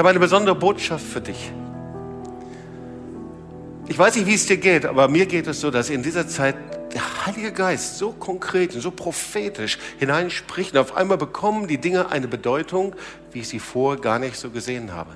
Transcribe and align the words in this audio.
habe 0.00 0.08
eine 0.08 0.18
besondere 0.18 0.54
Botschaft 0.54 1.04
für 1.04 1.20
dich. 1.20 1.52
Ich 3.86 3.98
weiß 3.98 4.16
nicht, 4.16 4.26
wie 4.26 4.34
es 4.34 4.46
dir 4.46 4.56
geht, 4.56 4.86
aber 4.86 5.08
mir 5.08 5.26
geht 5.26 5.46
es 5.46 5.60
so, 5.60 5.70
dass 5.70 5.90
in 5.90 6.02
dieser 6.02 6.26
Zeit 6.26 6.56
der 6.94 7.26
Heilige 7.26 7.52
Geist 7.52 7.98
so 7.98 8.12
konkret 8.12 8.74
und 8.74 8.80
so 8.80 8.90
prophetisch 8.90 9.78
hineinspricht 9.98 10.72
und 10.72 10.78
auf 10.78 10.96
einmal 10.96 11.18
bekommen 11.18 11.68
die 11.68 11.78
Dinge 11.78 12.10
eine 12.10 12.28
Bedeutung, 12.28 12.96
wie 13.32 13.40
ich 13.40 13.48
sie 13.48 13.58
vorher 13.58 14.00
gar 14.00 14.18
nicht 14.18 14.36
so 14.36 14.50
gesehen 14.50 14.92
habe. 14.94 15.10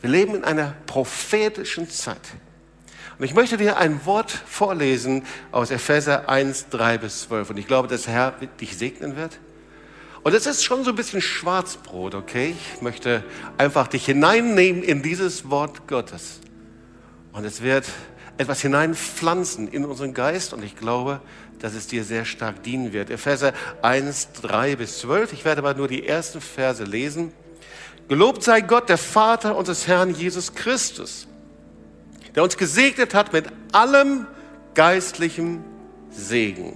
Wir 0.00 0.08
leben 0.08 0.34
in 0.34 0.44
einer 0.44 0.74
prophetischen 0.86 1.90
Zeit. 1.90 2.22
Und 3.18 3.24
ich 3.24 3.34
möchte 3.34 3.58
dir 3.58 3.76
ein 3.76 4.06
Wort 4.06 4.30
vorlesen 4.30 5.24
aus 5.52 5.70
Epheser 5.70 6.28
1, 6.28 6.70
3 6.70 6.98
bis 6.98 7.22
12. 7.22 7.50
Und 7.50 7.58
ich 7.58 7.66
glaube, 7.66 7.86
dass 7.86 8.04
der 8.04 8.14
Herr 8.14 8.30
dich 8.60 8.78
segnen 8.78 9.14
wird. 9.14 9.38
Und 10.24 10.34
es 10.34 10.46
ist 10.46 10.64
schon 10.64 10.82
so 10.82 10.90
ein 10.90 10.96
bisschen 10.96 11.20
Schwarzbrot, 11.20 12.14
okay? 12.14 12.56
Ich 12.74 12.82
möchte 12.82 13.22
einfach 13.56 13.86
dich 13.86 14.06
hineinnehmen 14.06 14.82
in 14.82 15.02
dieses 15.02 15.50
Wort 15.50 15.86
Gottes. 15.86 16.40
Und 17.32 17.44
es 17.44 17.62
wird 17.62 17.86
etwas 18.36 18.60
hineinpflanzen 18.60 19.68
in 19.68 19.84
unseren 19.84 20.14
Geist. 20.14 20.52
Und 20.52 20.64
ich 20.64 20.76
glaube, 20.76 21.20
dass 21.60 21.74
es 21.74 21.86
dir 21.86 22.02
sehr 22.02 22.24
stark 22.24 22.62
dienen 22.64 22.92
wird. 22.92 23.10
Epheser 23.10 23.52
1, 23.82 24.32
3 24.42 24.76
bis 24.76 24.98
12. 24.98 25.32
Ich 25.32 25.44
werde 25.44 25.60
aber 25.60 25.74
nur 25.74 25.86
die 25.86 26.06
ersten 26.06 26.40
Verse 26.40 26.82
lesen. 26.82 27.32
Gelobt 28.08 28.42
sei 28.42 28.62
Gott, 28.62 28.88
der 28.88 28.98
Vater 28.98 29.56
unseres 29.56 29.86
Herrn 29.86 30.14
Jesus 30.14 30.54
Christus 30.54 31.28
der 32.34 32.42
uns 32.42 32.56
gesegnet 32.56 33.14
hat 33.14 33.32
mit 33.32 33.46
allem 33.72 34.26
geistlichen 34.74 35.64
Segen. 36.10 36.74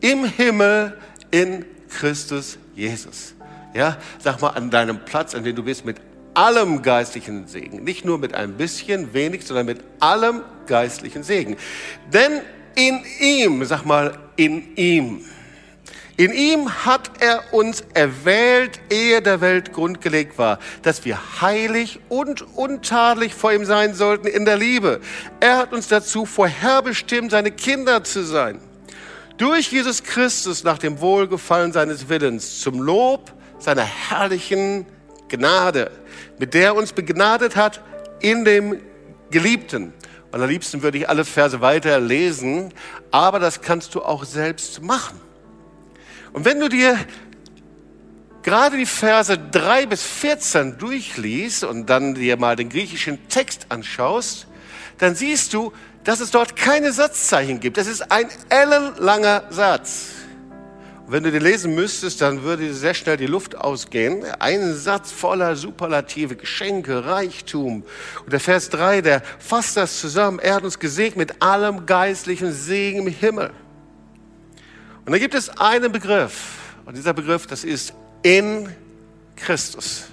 Im 0.00 0.24
Himmel 0.24 0.96
in 1.30 1.66
Christus 1.90 2.58
Jesus. 2.74 3.34
Ja, 3.74 3.98
sag 4.18 4.40
mal 4.40 4.50
an 4.50 4.70
deinem 4.70 5.04
Platz, 5.04 5.34
an 5.34 5.44
dem 5.44 5.54
du 5.54 5.62
bist, 5.62 5.84
mit 5.84 5.98
allem 6.34 6.82
geistlichen 6.82 7.46
Segen. 7.46 7.84
Nicht 7.84 8.04
nur 8.04 8.18
mit 8.18 8.34
ein 8.34 8.54
bisschen, 8.54 9.12
wenig, 9.12 9.46
sondern 9.46 9.66
mit 9.66 9.80
allem 10.00 10.42
geistlichen 10.66 11.22
Segen. 11.22 11.56
Denn 12.12 12.40
in 12.74 13.00
ihm, 13.20 13.64
sag 13.64 13.84
mal, 13.84 14.18
in 14.36 14.76
ihm 14.76 15.24
in 16.20 16.34
ihm 16.34 16.84
hat 16.84 17.12
er 17.20 17.54
uns 17.54 17.82
erwählt, 17.94 18.78
ehe 18.90 19.22
der 19.22 19.40
Welt 19.40 19.72
grundgelegt 19.72 20.36
war, 20.36 20.58
dass 20.82 21.06
wir 21.06 21.18
heilig 21.40 21.98
und 22.10 22.42
untadelig 22.58 23.34
vor 23.34 23.54
ihm 23.54 23.64
sein 23.64 23.94
sollten 23.94 24.26
in 24.26 24.44
der 24.44 24.58
Liebe. 24.58 25.00
Er 25.40 25.56
hat 25.56 25.72
uns 25.72 25.88
dazu 25.88 26.26
vorherbestimmt, 26.26 27.30
seine 27.30 27.50
Kinder 27.50 28.04
zu 28.04 28.22
sein. 28.22 28.60
Durch 29.40 29.72
Jesus 29.72 30.02
Christus 30.02 30.64
nach 30.64 30.76
dem 30.76 31.00
Wohlgefallen 31.00 31.72
seines 31.72 32.10
Willens, 32.10 32.60
zum 32.60 32.78
Lob 32.78 33.32
seiner 33.58 33.84
herrlichen 33.84 34.84
Gnade, 35.30 35.90
mit 36.38 36.52
der 36.52 36.64
er 36.64 36.74
uns 36.74 36.92
begnadet 36.92 37.56
hat 37.56 37.80
in 38.20 38.44
dem 38.44 38.82
Geliebten. 39.30 39.94
Und 40.30 40.42
am 40.42 40.46
liebsten 40.46 40.82
würde 40.82 40.98
ich 40.98 41.08
alle 41.08 41.24
Verse 41.24 41.62
weiter 41.62 41.98
lesen, 42.00 42.74
aber 43.10 43.38
das 43.38 43.62
kannst 43.62 43.94
du 43.94 44.02
auch 44.02 44.24
selbst 44.24 44.82
machen. 44.82 45.18
Und 46.34 46.44
wenn 46.44 46.60
du 46.60 46.68
dir 46.68 46.98
gerade 48.42 48.76
die 48.76 48.84
Verse 48.84 49.38
3 49.38 49.86
bis 49.86 50.02
14 50.02 50.76
durchliest 50.76 51.64
und 51.64 51.88
dann 51.88 52.14
dir 52.14 52.36
mal 52.36 52.56
den 52.56 52.68
griechischen 52.68 53.26
Text 53.30 53.68
anschaust, 53.70 54.48
dann 54.98 55.14
siehst 55.14 55.54
du, 55.54 55.72
dass 56.04 56.20
es 56.20 56.30
dort 56.30 56.56
keine 56.56 56.92
Satzzeichen 56.92 57.60
gibt. 57.60 57.76
Das 57.76 57.86
ist 57.86 58.10
ein 58.10 58.28
ellenlanger 58.48 59.44
Satz. 59.50 60.10
Und 61.06 61.12
wenn 61.12 61.24
du 61.24 61.32
den 61.32 61.42
lesen 61.42 61.74
müsstest, 61.74 62.20
dann 62.20 62.42
würde 62.42 62.72
sehr 62.72 62.94
schnell 62.94 63.16
die 63.16 63.26
Luft 63.26 63.56
ausgehen. 63.56 64.24
Ein 64.38 64.74
Satz 64.74 65.10
voller 65.10 65.56
Superlative, 65.56 66.36
Geschenke, 66.36 67.04
Reichtum. 67.04 67.82
Und 68.24 68.32
der 68.32 68.40
Vers 68.40 68.70
3, 68.70 69.00
der 69.02 69.22
fasst 69.38 69.76
das 69.76 70.00
zusammen. 70.00 70.38
Er 70.38 70.54
hat 70.54 70.62
uns 70.62 70.78
gesegnet 70.78 71.30
mit 71.30 71.42
allem 71.42 71.84
geistlichen 71.84 72.52
Segen 72.52 73.06
im 73.06 73.12
Himmel. 73.12 73.50
Und 75.04 75.12
da 75.12 75.18
gibt 75.18 75.34
es 75.34 75.48
einen 75.58 75.90
Begriff. 75.90 76.58
Und 76.86 76.96
dieser 76.96 77.12
Begriff, 77.12 77.46
das 77.46 77.64
ist 77.64 77.92
in 78.22 78.68
Christus. 79.36 80.04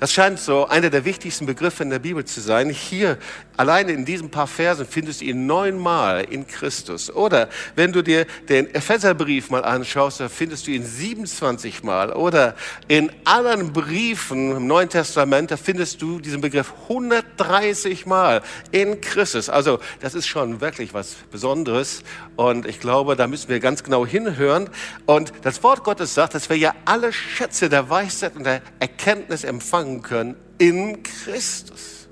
Das 0.00 0.12
scheint 0.12 0.38
so 0.38 0.66
einer 0.66 0.90
der 0.90 1.04
wichtigsten 1.04 1.44
Begriffe 1.46 1.82
in 1.82 1.90
der 1.90 1.98
Bibel 1.98 2.24
zu 2.24 2.40
sein. 2.40 2.70
Hier, 2.70 3.18
alleine 3.56 3.90
in 3.90 4.04
diesen 4.04 4.30
paar 4.30 4.46
Versen, 4.46 4.86
findest 4.86 5.20
du 5.20 5.24
ihn 5.24 5.46
neunmal 5.46 6.22
in 6.22 6.46
Christus. 6.46 7.10
Oder 7.10 7.48
wenn 7.74 7.92
du 7.92 8.02
dir 8.02 8.26
den 8.48 8.72
Epheserbrief 8.72 9.50
mal 9.50 9.64
anschaust, 9.64 10.20
da 10.20 10.28
findest 10.28 10.68
du 10.68 10.70
ihn 10.70 10.84
27 10.84 11.82
Mal. 11.82 12.12
Oder 12.12 12.54
in 12.86 13.10
anderen 13.24 13.72
Briefen 13.72 14.56
im 14.56 14.66
Neuen 14.68 14.88
Testament, 14.88 15.50
da 15.50 15.56
findest 15.56 16.00
du 16.00 16.20
diesen 16.20 16.40
Begriff 16.40 16.72
130 16.84 18.06
Mal 18.06 18.42
in 18.70 19.00
Christus. 19.00 19.48
Also, 19.48 19.80
das 19.98 20.14
ist 20.14 20.28
schon 20.28 20.60
wirklich 20.60 20.94
was 20.94 21.16
Besonderes. 21.32 22.04
Und 22.36 22.66
ich 22.66 22.78
glaube, 22.78 23.16
da 23.16 23.26
müssen 23.26 23.48
wir 23.48 23.58
ganz 23.58 23.82
genau 23.82 24.06
hinhören. 24.06 24.70
Und 25.06 25.32
das 25.42 25.60
Wort 25.64 25.82
Gottes 25.82 26.14
sagt, 26.14 26.34
dass 26.34 26.48
wir 26.48 26.56
ja 26.56 26.72
alle 26.84 27.12
Schätze 27.12 27.68
der 27.68 27.90
Weisheit 27.90 28.36
und 28.36 28.44
der 28.44 28.62
Erkenntnis 28.78 29.42
empfangen 29.42 29.87
empfangen 29.88 30.02
können 30.02 30.36
in 30.58 31.02
Christus. 31.02 32.08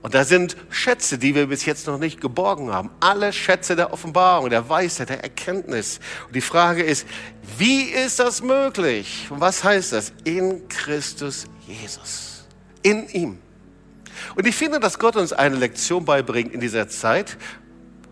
Und 0.00 0.14
da 0.14 0.24
sind 0.24 0.56
Schätze, 0.70 1.18
die 1.18 1.34
wir 1.34 1.48
bis 1.48 1.64
jetzt 1.66 1.86
noch 1.86 1.98
nicht 1.98 2.20
geborgen 2.20 2.72
haben. 2.72 2.90
Alle 3.00 3.32
Schätze 3.32 3.74
der 3.74 3.92
Offenbarung, 3.92 4.48
der 4.48 4.68
Weisheit, 4.68 5.08
der 5.08 5.22
Erkenntnis. 5.22 5.98
Und 6.26 6.36
die 6.36 6.40
Frage 6.40 6.82
ist, 6.82 7.06
wie 7.58 7.82
ist 7.82 8.20
das 8.20 8.40
möglich? 8.40 9.26
Und 9.28 9.40
was 9.40 9.64
heißt 9.64 9.92
das? 9.92 10.12
In 10.24 10.68
Christus 10.68 11.46
Jesus. 11.66 12.46
In 12.82 13.08
ihm. 13.08 13.38
Und 14.36 14.46
ich 14.46 14.54
finde, 14.54 14.80
dass 14.80 14.98
Gott 14.98 15.16
uns 15.16 15.32
eine 15.32 15.56
Lektion 15.56 16.04
beibringt 16.04 16.52
in 16.52 16.60
dieser 16.60 16.88
Zeit, 16.88 17.36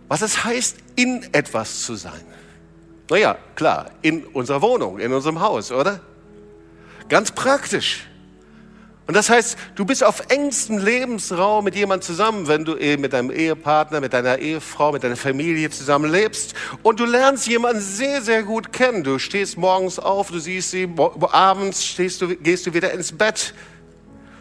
was 0.09 0.23
es 0.23 0.45
heißt, 0.45 0.77
in 0.97 1.23
etwas 1.33 1.83
zu 1.83 1.95
sein. 1.95 2.21
Naja, 3.09 3.39
klar, 3.55 3.91
in 4.03 4.25
unserer 4.25 4.61
Wohnung, 4.61 4.99
in 4.99 5.13
unserem 5.13 5.41
Haus, 5.41 5.71
oder? 5.71 6.01
Ganz 7.09 7.31
praktisch. 7.31 8.07
Und 9.07 9.15
das 9.15 9.31
heißt, 9.31 9.57
du 9.77 9.85
bist 9.85 10.03
auf 10.03 10.25
engstem 10.31 10.79
Lebensraum 10.79 11.65
mit 11.65 11.77
jemandem 11.77 12.05
zusammen, 12.05 12.49
wenn 12.49 12.65
du 12.65 12.77
eben 12.77 13.03
mit 13.03 13.13
deinem 13.13 13.31
Ehepartner, 13.31 14.01
mit 14.01 14.13
deiner 14.13 14.39
Ehefrau, 14.39 14.91
mit 14.91 15.05
deiner 15.05 15.17
Familie 15.17 15.71
zusammen 15.71 16.11
lebst. 16.11 16.55
Und 16.83 16.99
du 16.99 17.05
lernst 17.05 17.47
jemanden 17.47 17.81
sehr, 17.81 18.21
sehr 18.21 18.43
gut 18.43 18.73
kennen. 18.73 19.05
Du 19.05 19.21
stehst 19.21 19.59
morgens 19.59 20.01
auf, 20.01 20.31
du 20.31 20.41
siehst 20.41 20.73
sie, 20.73 20.89
abends 21.31 21.85
stehst 21.85 22.21
du, 22.21 22.35
gehst 22.37 22.67
du 22.67 22.75
wieder 22.75 22.93
ins 22.93 23.13
Bett. 23.13 23.55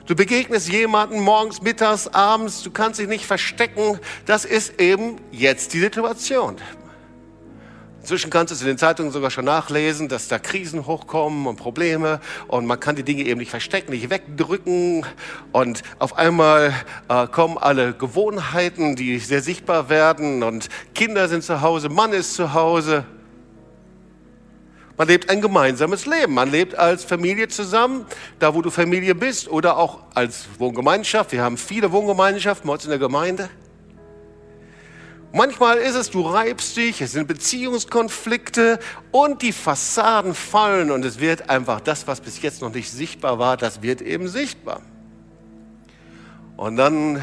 Du 0.08 0.16
begegnest 0.16 0.72
jemanden 0.72 1.20
morgens, 1.20 1.62
mittags, 1.62 2.08
abends, 2.08 2.64
du 2.64 2.72
kannst 2.72 3.00
dich 3.00 3.08
nicht 3.08 3.26
verstecken. 3.26 4.00
Das 4.26 4.46
ist 4.46 4.80
eben 4.82 5.18
jetzt 5.32 5.74
die 5.74 5.80
Situation. 5.80 6.58
Inzwischen 8.06 8.30
kannst 8.30 8.52
du 8.52 8.54
es 8.54 8.62
in 8.62 8.68
den 8.68 8.78
Zeitungen 8.78 9.12
sogar 9.12 9.32
schon 9.32 9.46
nachlesen, 9.46 10.08
dass 10.08 10.28
da 10.28 10.38
Krisen 10.38 10.86
hochkommen 10.86 11.48
und 11.48 11.56
Probleme 11.56 12.20
und 12.48 12.68
man 12.68 12.80
kann 12.80 12.96
die 12.96 13.02
Dinge 13.02 13.24
eben 13.24 13.40
nicht 13.40 13.50
verstecken, 13.50 13.94
nicht 13.94 14.12
wegdrücken 14.12 15.04
und 15.52 15.82
auf 15.98 16.16
einmal 16.16 16.72
äh, 17.10 17.26
kommen 17.26 17.58
alle 17.58 17.96
Gewohnheiten, 17.96 18.96
die 18.96 19.18
sehr 19.18 19.42
sichtbar 19.42 19.90
werden 19.90 20.44
und 20.44 20.70
Kinder 20.94 21.28
sind 21.28 21.44
zu 21.44 21.62
Hause, 21.62 21.90
Mann 21.90 22.14
ist 22.14 22.36
zu 22.36 22.54
Hause. 22.54 23.06
Man 24.98 25.08
lebt 25.08 25.32
ein 25.32 25.42
gemeinsames 25.42 26.06
Leben. 26.06 26.36
Man 26.36 26.52
lebt 26.52 26.76
als 26.76 27.04
Familie 27.04 27.48
zusammen, 27.48 28.06
da 28.38 28.54
wo 28.54 28.62
du 28.62 28.70
Familie 28.70 29.16
bist 29.16 29.50
oder 29.50 29.78
auch 29.78 30.02
als 30.14 30.46
Wohngemeinschaft. 30.60 31.32
Wir 31.32 31.42
haben 31.42 31.58
viele 31.58 31.92
Wohngemeinschaften 31.92 32.68
bei 32.68 32.74
uns 32.74 32.84
in 32.84 32.92
der 32.92 33.00
Gemeinde. 33.00 33.50
Manchmal 35.36 35.80
ist 35.80 35.96
es, 35.96 36.12
du 36.12 36.22
reibst 36.22 36.78
dich, 36.78 37.02
es 37.02 37.12
sind 37.12 37.28
Beziehungskonflikte 37.28 38.80
und 39.12 39.42
die 39.42 39.52
Fassaden 39.52 40.34
fallen 40.34 40.92
und 40.92 41.04
es 41.04 41.20
wird 41.20 41.50
einfach 41.50 41.82
das, 41.82 42.08
was 42.08 42.22
bis 42.22 42.42
jetzt 42.42 42.62
noch 42.62 42.74
nicht 42.74 42.90
sichtbar 42.90 43.38
war, 43.38 43.58
das 43.58 43.82
wird 43.82 44.02
eben 44.02 44.30
sichtbar. 44.30 44.82
Und 46.56 46.78
dann 46.78 47.22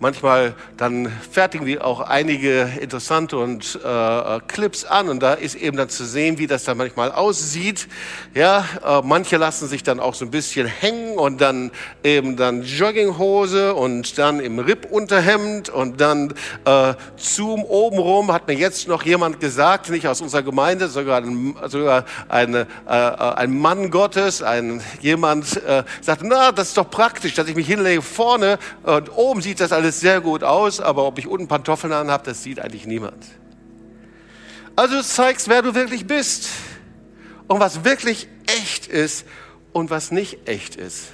manchmal 0.00 0.54
dann 0.76 1.10
fertigen 1.30 1.66
wir 1.66 1.84
auch 1.84 2.00
einige 2.00 2.70
interessante 2.80 3.38
und 3.38 3.78
äh, 3.82 4.40
Clips 4.46 4.84
an 4.84 5.08
und 5.08 5.22
da 5.22 5.34
ist 5.34 5.54
eben 5.54 5.76
dann 5.76 5.88
zu 5.88 6.04
sehen, 6.04 6.38
wie 6.38 6.46
das 6.46 6.64
dann 6.64 6.76
manchmal 6.76 7.12
aussieht. 7.12 7.88
Ja, 8.34 8.64
äh, 8.84 9.00
manche 9.02 9.36
lassen 9.36 9.68
sich 9.68 9.82
dann 9.82 10.00
auch 10.00 10.14
so 10.14 10.24
ein 10.24 10.30
bisschen 10.30 10.66
hängen 10.66 11.16
und 11.16 11.40
dann 11.40 11.70
eben 12.04 12.36
dann 12.36 12.62
Jogginghose 12.62 13.74
und 13.74 14.18
dann 14.18 14.40
im 14.40 14.58
Rippunterhemd 14.58 15.68
und 15.68 16.00
dann 16.00 16.34
äh, 16.64 16.94
Zoom 17.16 17.64
obenrum 17.64 18.32
hat 18.32 18.48
mir 18.48 18.54
jetzt 18.54 18.88
noch 18.88 19.04
jemand 19.04 19.40
gesagt, 19.40 19.90
nicht 19.90 20.06
aus 20.08 20.20
unserer 20.20 20.42
Gemeinde, 20.42 20.88
sogar, 20.88 21.22
ein, 21.22 21.56
sogar 21.68 22.04
eine, 22.28 22.66
äh, 22.86 22.90
ein 22.90 23.58
Mann 23.58 23.90
Gottes, 23.90 24.42
ein 24.42 24.82
jemand 25.00 25.56
äh, 25.64 25.84
sagt, 26.00 26.22
na, 26.24 26.52
das 26.52 26.68
ist 26.68 26.76
doch 26.76 26.90
praktisch, 26.90 27.34
dass 27.34 27.48
ich 27.48 27.54
mich 27.54 27.66
hinlege 27.66 28.02
vorne 28.02 28.58
und 28.82 29.16
oben 29.16 29.40
sieht 29.40 29.60
das 29.60 29.72
alles 29.72 29.85
alles 29.86 30.00
sehr 30.00 30.20
gut 30.20 30.42
aus, 30.42 30.80
aber 30.80 31.04
ob 31.04 31.16
ich 31.18 31.28
unten 31.28 31.46
Pantoffeln 31.46 31.92
anhabe, 31.92 32.24
das 32.24 32.42
sieht 32.42 32.58
eigentlich 32.58 32.86
niemand. 32.86 33.24
Also 34.74 34.96
du 34.96 35.04
zeigst, 35.04 35.48
wer 35.48 35.62
du 35.62 35.76
wirklich 35.76 36.08
bist 36.08 36.48
und 37.46 37.60
was 37.60 37.84
wirklich 37.84 38.26
echt 38.46 38.88
ist 38.88 39.26
und 39.72 39.88
was 39.88 40.10
nicht 40.10 40.48
echt 40.48 40.74
ist. 40.74 41.04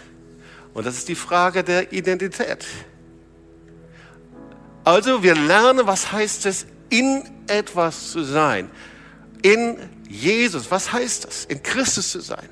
Und 0.73 0.87
das 0.87 0.97
ist 0.97 1.09
die 1.09 1.15
Frage 1.15 1.63
der 1.63 1.93
Identität. 1.93 2.65
Also 4.85 5.23
wir 5.23 5.35
lernen, 5.35 5.87
was 5.87 6.11
heißt 6.11 6.47
es, 6.47 6.65
in 6.89 7.23
etwas 7.49 8.11
zu 8.11 8.25
sein. 8.25 8.71
In 9.43 9.77
Jesus, 10.09 10.71
was 10.71 10.95
heißt 10.95 11.27
das? 11.27 11.45
In 11.45 11.63
Christus 11.63 12.11
zu 12.11 12.21
sein. 12.21 12.49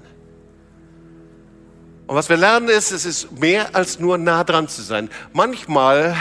Und 2.11 2.17
was 2.17 2.29
wir 2.29 2.37
lernen 2.37 2.69
ist, 2.69 2.91
es 2.91 3.05
ist 3.05 3.39
mehr 3.39 3.77
als 3.77 4.01
nur 4.01 4.19
nah 4.19 4.43
dran 4.43 4.67
zu 4.67 4.83
sein. 4.83 5.09
Manchmal, 5.33 6.17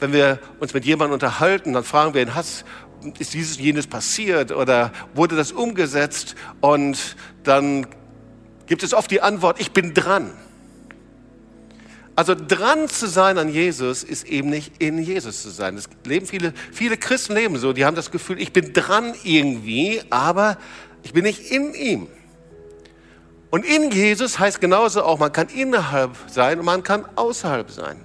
wenn 0.00 0.12
wir 0.12 0.40
uns 0.58 0.74
mit 0.74 0.84
jemandem 0.84 1.12
unterhalten, 1.12 1.72
dann 1.72 1.84
fragen 1.84 2.14
wir 2.14 2.22
ihn, 2.22 2.34
hast, 2.34 2.64
ist 3.16 3.32
dieses 3.32 3.56
jenes 3.56 3.86
passiert 3.86 4.50
oder 4.50 4.90
wurde 5.14 5.36
das 5.36 5.52
umgesetzt? 5.52 6.34
Und 6.60 7.14
dann 7.44 7.86
gibt 8.66 8.82
es 8.82 8.92
oft 8.92 9.08
die 9.08 9.20
Antwort, 9.20 9.60
ich 9.60 9.70
bin 9.70 9.94
dran. 9.94 10.32
Also 12.16 12.34
dran 12.34 12.88
zu 12.88 13.06
sein 13.06 13.38
an 13.38 13.50
Jesus 13.50 14.02
ist 14.02 14.26
eben 14.26 14.50
nicht 14.50 14.82
in 14.82 14.98
Jesus 14.98 15.42
zu 15.42 15.50
sein. 15.50 15.76
Das 15.76 15.88
leben 16.04 16.26
viele, 16.26 16.52
viele 16.72 16.96
Christen 16.96 17.34
leben 17.34 17.56
so, 17.56 17.72
die 17.72 17.84
haben 17.84 17.94
das 17.94 18.10
Gefühl, 18.10 18.40
ich 18.40 18.52
bin 18.52 18.72
dran 18.72 19.14
irgendwie, 19.22 20.02
aber 20.10 20.58
ich 21.04 21.12
bin 21.12 21.22
nicht 21.22 21.52
in 21.52 21.72
ihm. 21.72 22.08
Und 23.50 23.64
in 23.64 23.90
Jesus 23.90 24.38
heißt 24.38 24.60
genauso 24.60 25.02
auch, 25.02 25.18
man 25.18 25.32
kann 25.32 25.48
innerhalb 25.48 26.16
sein 26.28 26.60
und 26.60 26.64
man 26.64 26.82
kann 26.82 27.04
außerhalb 27.16 27.70
sein. 27.70 28.00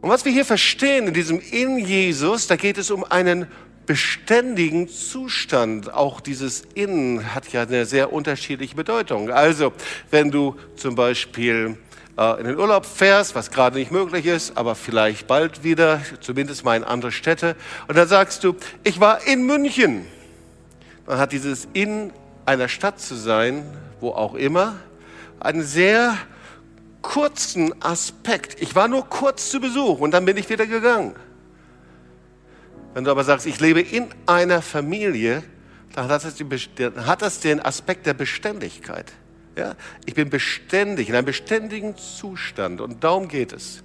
Und 0.00 0.10
was 0.10 0.24
wir 0.24 0.32
hier 0.32 0.44
verstehen 0.44 1.08
in 1.08 1.14
diesem 1.14 1.40
in 1.40 1.78
Jesus, 1.78 2.46
da 2.46 2.56
geht 2.56 2.78
es 2.78 2.90
um 2.90 3.04
einen 3.04 3.46
beständigen 3.86 4.88
Zustand. 4.88 5.92
Auch 5.92 6.20
dieses 6.20 6.62
Innen 6.74 7.34
hat 7.34 7.52
ja 7.52 7.62
eine 7.62 7.86
sehr 7.86 8.12
unterschiedliche 8.12 8.76
Bedeutung. 8.76 9.30
Also, 9.30 9.72
wenn 10.10 10.30
du 10.30 10.56
zum 10.76 10.94
Beispiel 10.94 11.78
äh, 12.18 12.38
in 12.38 12.46
den 12.46 12.58
Urlaub 12.58 12.84
fährst, 12.84 13.34
was 13.34 13.50
gerade 13.50 13.76
nicht 13.76 13.90
möglich 13.90 14.26
ist, 14.26 14.56
aber 14.56 14.74
vielleicht 14.74 15.26
bald 15.26 15.64
wieder, 15.64 16.02
zumindest 16.20 16.64
mal 16.64 16.76
in 16.76 16.84
andere 16.84 17.12
Städte, 17.12 17.56
und 17.86 17.96
dann 17.96 18.06
sagst 18.06 18.44
du, 18.44 18.56
ich 18.84 19.00
war 19.00 19.26
in 19.26 19.46
München. 19.46 20.06
Man 21.06 21.18
hat 21.18 21.32
dieses 21.32 21.66
in 21.72 22.12
einer 22.48 22.68
Stadt 22.68 22.98
zu 22.98 23.14
sein, 23.14 23.62
wo 24.00 24.10
auch 24.10 24.34
immer, 24.34 24.76
einen 25.38 25.62
sehr 25.62 26.16
kurzen 27.02 27.80
Aspekt. 27.82 28.60
Ich 28.60 28.74
war 28.74 28.88
nur 28.88 29.06
kurz 29.06 29.50
zu 29.50 29.60
Besuch 29.60 30.00
und 30.00 30.12
dann 30.12 30.24
bin 30.24 30.36
ich 30.36 30.48
wieder 30.48 30.66
gegangen. 30.66 31.14
Wenn 32.94 33.04
du 33.04 33.10
aber 33.10 33.22
sagst, 33.22 33.46
ich 33.46 33.60
lebe 33.60 33.80
in 33.80 34.08
einer 34.26 34.62
Familie, 34.62 35.42
dann 35.94 36.08
hat 36.08 36.24
das, 36.24 36.34
die, 36.36 36.46
hat 36.46 37.22
das 37.22 37.40
den 37.40 37.60
Aspekt 37.60 38.06
der 38.06 38.14
Beständigkeit. 38.14 39.12
Ja? 39.54 39.74
Ich 40.06 40.14
bin 40.14 40.30
beständig, 40.30 41.10
in 41.10 41.14
einem 41.14 41.26
beständigen 41.26 41.96
Zustand. 41.98 42.80
Und 42.80 43.04
darum 43.04 43.28
geht 43.28 43.52
es, 43.52 43.84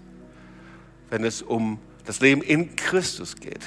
wenn 1.10 1.26
es 1.26 1.42
um 1.42 1.80
das 2.06 2.22
Leben 2.22 2.42
in 2.42 2.76
Christus 2.78 3.36
geht. 3.36 3.64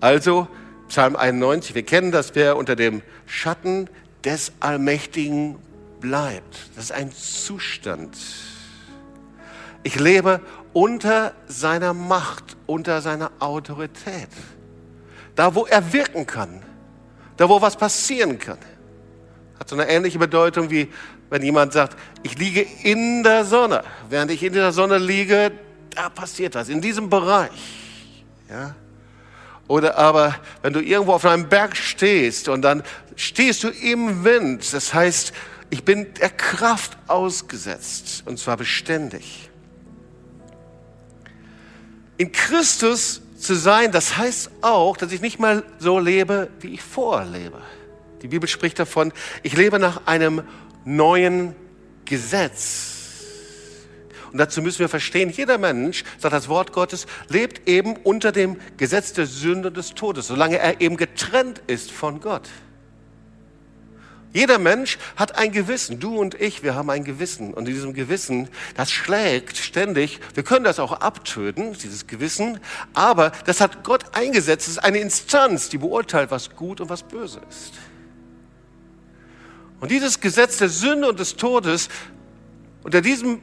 Also 0.00 0.48
Psalm 0.92 1.16
91, 1.16 1.74
wir 1.74 1.84
kennen 1.84 2.12
das, 2.12 2.34
wer 2.34 2.58
unter 2.58 2.76
dem 2.76 3.00
Schatten 3.24 3.88
des 4.24 4.52
Allmächtigen 4.60 5.56
bleibt. 6.00 6.68
Das 6.76 6.84
ist 6.84 6.92
ein 6.92 7.10
Zustand. 7.10 8.14
Ich 9.84 9.98
lebe 9.98 10.42
unter 10.74 11.32
seiner 11.46 11.94
Macht, 11.94 12.58
unter 12.66 13.00
seiner 13.00 13.30
Autorität. 13.38 14.28
Da, 15.34 15.54
wo 15.54 15.64
er 15.64 15.94
wirken 15.94 16.26
kann, 16.26 16.62
da, 17.38 17.48
wo 17.48 17.62
was 17.62 17.74
passieren 17.74 18.38
kann. 18.38 18.58
Hat 19.58 19.70
so 19.70 19.76
eine 19.76 19.88
ähnliche 19.88 20.18
Bedeutung 20.18 20.68
wie 20.68 20.92
wenn 21.30 21.42
jemand 21.42 21.72
sagt, 21.72 21.96
ich 22.22 22.36
liege 22.36 22.66
in 22.82 23.22
der 23.22 23.46
Sonne. 23.46 23.82
Während 24.10 24.30
ich 24.30 24.42
in 24.42 24.52
der 24.52 24.72
Sonne 24.72 24.98
liege, 24.98 25.52
da 25.94 26.10
passiert 26.10 26.54
was, 26.54 26.68
in 26.68 26.82
diesem 26.82 27.08
Bereich. 27.08 27.50
Ja? 28.50 28.74
Oder 29.72 29.96
aber, 29.96 30.36
wenn 30.60 30.74
du 30.74 30.80
irgendwo 30.80 31.14
auf 31.14 31.24
einem 31.24 31.48
Berg 31.48 31.78
stehst 31.78 32.50
und 32.50 32.60
dann 32.60 32.82
stehst 33.16 33.64
du 33.64 33.68
im 33.70 34.22
Wind, 34.22 34.70
das 34.74 34.92
heißt, 34.92 35.32
ich 35.70 35.82
bin 35.82 36.12
der 36.20 36.28
Kraft 36.28 36.98
ausgesetzt 37.06 38.22
und 38.26 38.38
zwar 38.38 38.58
beständig. 38.58 39.48
In 42.18 42.32
Christus 42.32 43.22
zu 43.38 43.54
sein, 43.54 43.92
das 43.92 44.18
heißt 44.18 44.50
auch, 44.60 44.98
dass 44.98 45.10
ich 45.10 45.22
nicht 45.22 45.40
mal 45.40 45.62
so 45.78 45.98
lebe, 45.98 46.50
wie 46.60 46.74
ich 46.74 46.82
vorlebe. 46.82 47.62
Die 48.20 48.28
Bibel 48.28 48.50
spricht 48.50 48.78
davon, 48.78 49.10
ich 49.42 49.56
lebe 49.56 49.78
nach 49.78 50.06
einem 50.06 50.42
neuen 50.84 51.54
Gesetz. 52.04 52.91
Und 54.32 54.38
dazu 54.38 54.62
müssen 54.62 54.78
wir 54.78 54.88
verstehen, 54.88 55.28
jeder 55.28 55.58
Mensch, 55.58 56.04
sagt 56.18 56.32
das 56.32 56.48
Wort 56.48 56.72
Gottes, 56.72 57.06
lebt 57.28 57.68
eben 57.68 57.96
unter 57.96 58.32
dem 58.32 58.56
Gesetz 58.78 59.12
der 59.12 59.26
Sünde 59.26 59.68
und 59.68 59.76
des 59.76 59.94
Todes, 59.94 60.26
solange 60.26 60.58
er 60.58 60.80
eben 60.80 60.96
getrennt 60.96 61.62
ist 61.66 61.90
von 61.90 62.20
Gott. 62.20 62.48
Jeder 64.32 64.58
Mensch 64.58 64.96
hat 65.16 65.36
ein 65.36 65.52
Gewissen. 65.52 66.00
Du 66.00 66.18
und 66.18 66.40
ich, 66.40 66.62
wir 66.62 66.74
haben 66.74 66.88
ein 66.88 67.04
Gewissen. 67.04 67.52
Und 67.52 67.68
in 67.68 67.74
diesem 67.74 67.92
Gewissen, 67.92 68.48
das 68.74 68.90
schlägt 68.90 69.58
ständig. 69.58 70.20
Wir 70.32 70.42
können 70.42 70.64
das 70.64 70.80
auch 70.80 70.92
abtöten, 70.92 71.74
dieses 71.74 72.06
Gewissen. 72.06 72.58
Aber 72.94 73.32
das 73.44 73.60
hat 73.60 73.84
Gott 73.84 74.16
eingesetzt. 74.16 74.68
Es 74.68 74.74
ist 74.74 74.78
eine 74.78 75.00
Instanz, 75.00 75.68
die 75.68 75.76
beurteilt, 75.76 76.30
was 76.30 76.56
gut 76.56 76.80
und 76.80 76.88
was 76.88 77.02
böse 77.02 77.42
ist. 77.50 77.74
Und 79.80 79.90
dieses 79.90 80.20
Gesetz 80.20 80.56
der 80.56 80.70
Sünde 80.70 81.10
und 81.10 81.20
des 81.20 81.36
Todes, 81.36 81.90
unter 82.84 83.02
diesem 83.02 83.42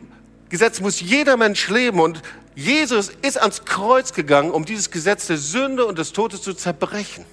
Gesetz 0.50 0.80
muss 0.80 1.00
jeder 1.00 1.38
Mensch 1.38 1.70
leben. 1.70 2.00
Und 2.00 2.22
Jesus 2.56 3.10
ist 3.22 3.40
ans 3.40 3.66
Kreuz 3.66 4.14
gegangen, 4.14 4.52
um 4.52 4.66
dieses 4.66 4.92
Gesetz 4.92 5.28
der 5.28 5.38
Sünde 5.38 5.86
und 5.86 5.98
des 5.98 6.12
Todes 6.12 6.42
zu 6.42 6.54
zerbrechen 6.54 7.26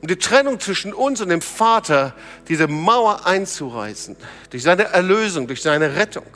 um 0.00 0.08
die 0.08 0.16
Trennung 0.16 0.60
zwischen 0.60 0.92
uns 0.94 1.20
und 1.20 1.28
dem 1.28 1.40
Vater, 1.40 2.14
diese 2.48 2.68
Mauer 2.68 3.26
einzureißen, 3.26 4.16
durch 4.50 4.62
seine 4.62 4.84
Erlösung, 4.84 5.46
durch 5.46 5.62
seine 5.62 5.96
Rettung. 5.96 6.26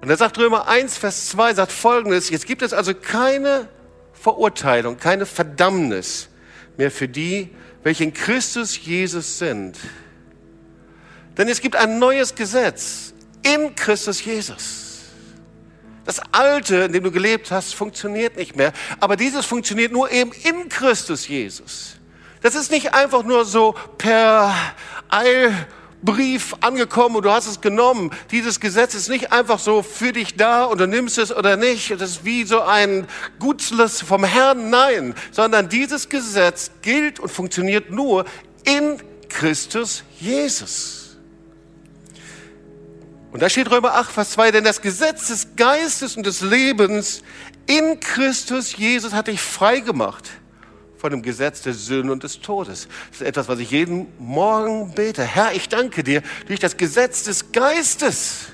Und 0.00 0.10
er 0.10 0.16
sagt 0.16 0.38
Römer 0.38 0.68
1, 0.68 0.98
Vers 0.98 1.30
2, 1.30 1.54
sagt 1.54 1.72
folgendes, 1.72 2.30
jetzt 2.30 2.46
gibt 2.46 2.62
es 2.62 2.72
also 2.72 2.94
keine 2.94 3.68
Verurteilung, 4.12 4.98
keine 4.98 5.26
Verdammnis 5.26 6.28
mehr 6.76 6.90
für 6.90 7.08
die, 7.08 7.50
welche 7.82 8.04
in 8.04 8.12
Christus 8.12 8.78
Jesus 8.84 9.38
sind. 9.38 9.78
Denn 11.36 11.48
es 11.48 11.60
gibt 11.60 11.76
ein 11.76 11.98
neues 11.98 12.34
Gesetz 12.34 13.12
in 13.42 13.74
Christus 13.74 14.24
Jesus. 14.24 14.84
Das 16.04 16.20
Alte, 16.32 16.76
in 16.76 16.92
dem 16.92 17.04
du 17.04 17.10
gelebt 17.10 17.50
hast, 17.50 17.74
funktioniert 17.74 18.36
nicht 18.36 18.56
mehr. 18.56 18.72
Aber 19.00 19.16
dieses 19.16 19.46
funktioniert 19.46 19.90
nur 19.90 20.10
eben 20.10 20.32
in 20.32 20.68
Christus 20.68 21.26
Jesus. 21.26 21.96
Das 22.42 22.54
ist 22.54 22.70
nicht 22.70 22.92
einfach 22.92 23.22
nur 23.22 23.46
so 23.46 23.74
per 23.96 24.54
Eilbrief 25.08 26.54
angekommen 26.60 27.16
und 27.16 27.24
du 27.24 27.30
hast 27.30 27.46
es 27.46 27.62
genommen. 27.62 28.10
Dieses 28.30 28.60
Gesetz 28.60 28.94
ist 28.94 29.08
nicht 29.08 29.32
einfach 29.32 29.58
so 29.58 29.82
für 29.82 30.12
dich 30.12 30.36
da 30.36 30.64
und 30.64 30.78
du 30.78 30.86
nimmst 30.86 31.16
es 31.16 31.34
oder 31.34 31.56
nicht. 31.56 31.90
Das 31.92 32.02
ist 32.02 32.24
wie 32.26 32.44
so 32.44 32.60
ein 32.60 33.06
Gutsles 33.38 34.02
vom 34.02 34.24
Herrn. 34.24 34.68
Nein, 34.68 35.14
sondern 35.30 35.70
dieses 35.70 36.10
Gesetz 36.10 36.70
gilt 36.82 37.18
und 37.18 37.30
funktioniert 37.30 37.90
nur 37.90 38.26
in 38.64 38.98
Christus 39.30 40.04
Jesus. 40.20 41.03
Und 43.34 43.40
da 43.40 43.48
steht 43.48 43.68
Römer 43.68 43.94
8, 43.94 44.12
Vers 44.12 44.30
2, 44.30 44.52
denn 44.52 44.62
das 44.62 44.80
Gesetz 44.80 45.26
des 45.26 45.56
Geistes 45.56 46.16
und 46.16 46.24
des 46.24 46.40
Lebens 46.40 47.24
in 47.66 47.98
Christus 47.98 48.76
Jesus 48.76 49.12
hat 49.12 49.26
dich 49.26 49.40
frei 49.40 49.80
gemacht 49.80 50.30
von 50.98 51.10
dem 51.10 51.20
Gesetz 51.20 51.62
der 51.62 51.74
Sünde 51.74 52.12
und 52.12 52.22
des 52.22 52.40
Todes. 52.40 52.86
Das 53.10 53.22
ist 53.22 53.26
etwas, 53.26 53.48
was 53.48 53.58
ich 53.58 53.72
jeden 53.72 54.06
Morgen 54.20 54.94
bete. 54.94 55.24
Herr, 55.24 55.52
ich 55.52 55.68
danke 55.68 56.04
dir, 56.04 56.22
durch 56.46 56.60
das 56.60 56.76
Gesetz 56.76 57.24
des 57.24 57.50
Geistes 57.50 58.52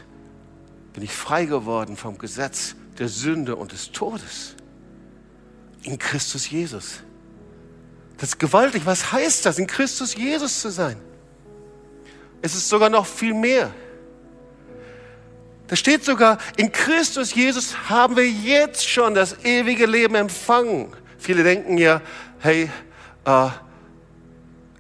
bin 0.94 1.02
ich 1.02 1.12
frei 1.12 1.44
geworden 1.44 1.98
vom 1.98 2.16
Gesetz 2.16 2.74
der 2.98 3.08
Sünde 3.08 3.56
und 3.56 3.72
des 3.72 3.92
Todes. 3.92 4.56
In 5.82 5.98
Christus 5.98 6.48
Jesus. 6.48 7.00
Das 8.16 8.30
ist 8.30 8.38
gewaltig. 8.38 8.86
Was 8.86 9.12
heißt 9.12 9.44
das, 9.44 9.58
in 9.58 9.66
Christus 9.66 10.16
Jesus 10.16 10.62
zu 10.62 10.70
sein? 10.70 10.96
Es 12.40 12.54
ist 12.54 12.66
sogar 12.66 12.88
noch 12.88 13.04
viel 13.04 13.34
mehr. 13.34 13.74
Da 15.70 15.76
steht 15.76 16.04
sogar, 16.04 16.38
in 16.56 16.72
Christus 16.72 17.32
Jesus 17.32 17.88
haben 17.88 18.16
wir 18.16 18.28
jetzt 18.28 18.88
schon 18.88 19.14
das 19.14 19.44
ewige 19.44 19.86
Leben 19.86 20.16
empfangen. 20.16 20.88
Viele 21.16 21.44
denken 21.44 21.78
ja, 21.78 22.02
hey, 22.40 22.68
äh, 23.24 23.48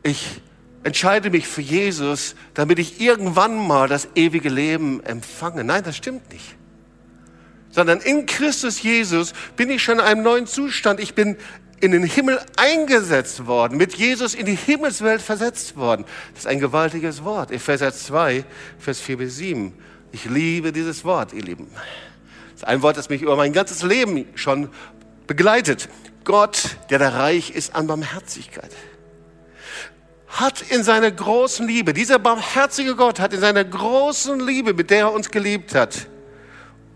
ich 0.02 0.42
entscheide 0.82 1.30
mich 1.30 1.46
für 1.46 1.60
Jesus, 1.60 2.34
damit 2.54 2.80
ich 2.80 3.00
irgendwann 3.00 3.64
mal 3.68 3.86
das 3.86 4.08
ewige 4.16 4.48
Leben 4.48 5.00
empfange. 5.04 5.62
Nein, 5.62 5.84
das 5.84 5.96
stimmt 5.96 6.32
nicht. 6.32 6.56
Sondern 7.70 8.00
in 8.00 8.26
Christus 8.26 8.82
Jesus 8.82 9.32
bin 9.54 9.70
ich 9.70 9.84
schon 9.84 10.00
in 10.00 10.04
einem 10.04 10.24
neuen 10.24 10.48
Zustand. 10.48 10.98
Ich 10.98 11.14
bin 11.14 11.36
in 11.78 11.92
den 11.92 12.02
Himmel 12.02 12.40
eingesetzt 12.56 13.46
worden, 13.46 13.78
mit 13.78 13.94
Jesus 13.94 14.34
in 14.34 14.44
die 14.44 14.56
Himmelswelt 14.56 15.22
versetzt 15.22 15.76
worden. 15.76 16.04
Das 16.32 16.40
ist 16.40 16.46
ein 16.48 16.58
gewaltiges 16.58 17.22
Wort. 17.22 17.52
Epheser 17.52 17.92
2, 17.92 18.44
Vers 18.80 18.98
4 18.98 19.18
bis 19.18 19.36
7. 19.36 19.72
Ich 20.12 20.24
liebe 20.24 20.72
dieses 20.72 21.04
Wort, 21.04 21.32
ihr 21.32 21.42
Lieben. 21.42 21.68
Das 22.52 22.62
ist 22.62 22.64
ein 22.64 22.82
Wort, 22.82 22.96
das 22.96 23.08
mich 23.08 23.22
über 23.22 23.36
mein 23.36 23.52
ganzes 23.52 23.82
Leben 23.82 24.26
schon 24.34 24.68
begleitet. 25.26 25.88
Gott, 26.24 26.76
der 26.90 26.98
da 26.98 27.10
reich 27.10 27.50
ist 27.50 27.74
an 27.74 27.86
Barmherzigkeit, 27.86 28.70
hat 30.28 30.62
in 30.70 30.82
seiner 30.84 31.10
großen 31.10 31.66
Liebe, 31.66 31.92
dieser 31.92 32.18
barmherzige 32.18 32.94
Gott 32.94 33.18
hat 33.20 33.32
in 33.32 33.40
seiner 33.40 33.64
großen 33.64 34.38
Liebe, 34.40 34.74
mit 34.74 34.90
der 34.90 34.98
er 34.98 35.12
uns 35.12 35.30
geliebt 35.30 35.74
hat, 35.74 36.06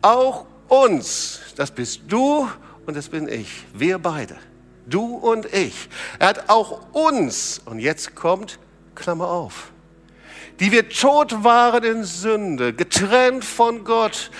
auch 0.03 0.47
uns, 0.69 1.41
das 1.57 1.71
bist 1.71 2.03
du 2.09 2.49
und 2.87 2.97
das 2.97 3.09
bin 3.09 3.29
ich, 3.29 3.65
wir 3.73 3.99
beide, 3.99 4.37
du 4.87 5.17
und 5.17 5.53
ich. 5.53 5.89
Er 6.19 6.29
hat 6.29 6.49
auch 6.49 6.93
uns, 6.93 7.61
und 7.65 7.79
jetzt 7.79 8.15
kommt, 8.15 8.59
Klammer 8.95 9.29
auf, 9.29 9.73
die 10.61 10.73
wir 10.73 10.89
tot 10.89 11.45
waren 11.45 11.83
in 11.85 12.05
Sünde, 12.05 12.73
getrennt 12.73 13.45
von 13.45 13.85
Gott, 13.85 14.31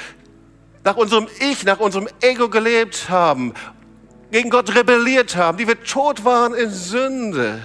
nach 0.85 0.97
unserem 0.97 1.29
Ich, 1.41 1.65
nach 1.65 1.81
unserem 1.81 2.09
Ego 2.21 2.49
gelebt 2.49 3.09
haben, 3.09 3.55
gegen 4.31 4.51
Gott 4.51 4.75
rebelliert 4.75 5.37
haben, 5.37 5.59
die 5.59 5.67
wir 5.67 5.83
tot 5.83 6.25
waren 6.25 6.55
in 6.55 6.71
Sünde, 6.71 7.61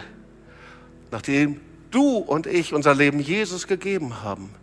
nachdem 1.12 1.60
du 1.91 2.18
und 2.18 2.48
ich 2.48 2.74
unser 2.74 2.96
Leben 2.96 3.20
Jesus 3.20 3.68
gegeben 3.68 4.24
haben 4.24 4.53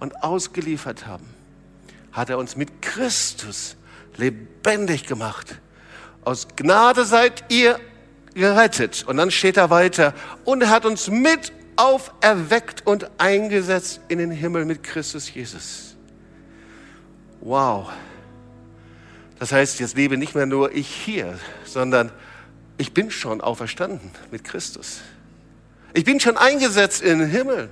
und 0.00 0.22
ausgeliefert 0.22 1.06
haben, 1.06 1.26
hat 2.12 2.30
er 2.30 2.38
uns 2.38 2.56
mit 2.56 2.82
Christus 2.82 3.76
lebendig 4.16 5.06
gemacht. 5.06 5.60
Aus 6.24 6.48
Gnade 6.56 7.04
seid 7.04 7.44
ihr 7.50 7.78
gerettet. 8.34 9.04
Und 9.06 9.16
dann 9.16 9.30
steht 9.30 9.56
er 9.56 9.70
weiter. 9.70 10.14
Und 10.44 10.62
er 10.62 10.70
hat 10.70 10.84
uns 10.84 11.08
mit 11.08 11.52
auferweckt 11.76 12.86
und 12.86 13.10
eingesetzt 13.18 14.00
in 14.08 14.18
den 14.18 14.30
Himmel 14.30 14.64
mit 14.64 14.82
Christus 14.82 15.32
Jesus. 15.32 15.96
Wow. 17.40 17.90
Das 19.38 19.52
heißt, 19.52 19.80
jetzt 19.80 19.96
lebe 19.96 20.16
nicht 20.16 20.34
mehr 20.34 20.46
nur 20.46 20.74
ich 20.74 20.88
hier, 20.88 21.38
sondern 21.64 22.10
ich 22.78 22.92
bin 22.92 23.10
schon 23.10 23.40
auferstanden 23.40 24.10
mit 24.30 24.44
Christus. 24.44 25.00
Ich 25.92 26.04
bin 26.04 26.20
schon 26.20 26.36
eingesetzt 26.36 27.02
in 27.02 27.18
den 27.18 27.28
Himmel. 27.28 27.70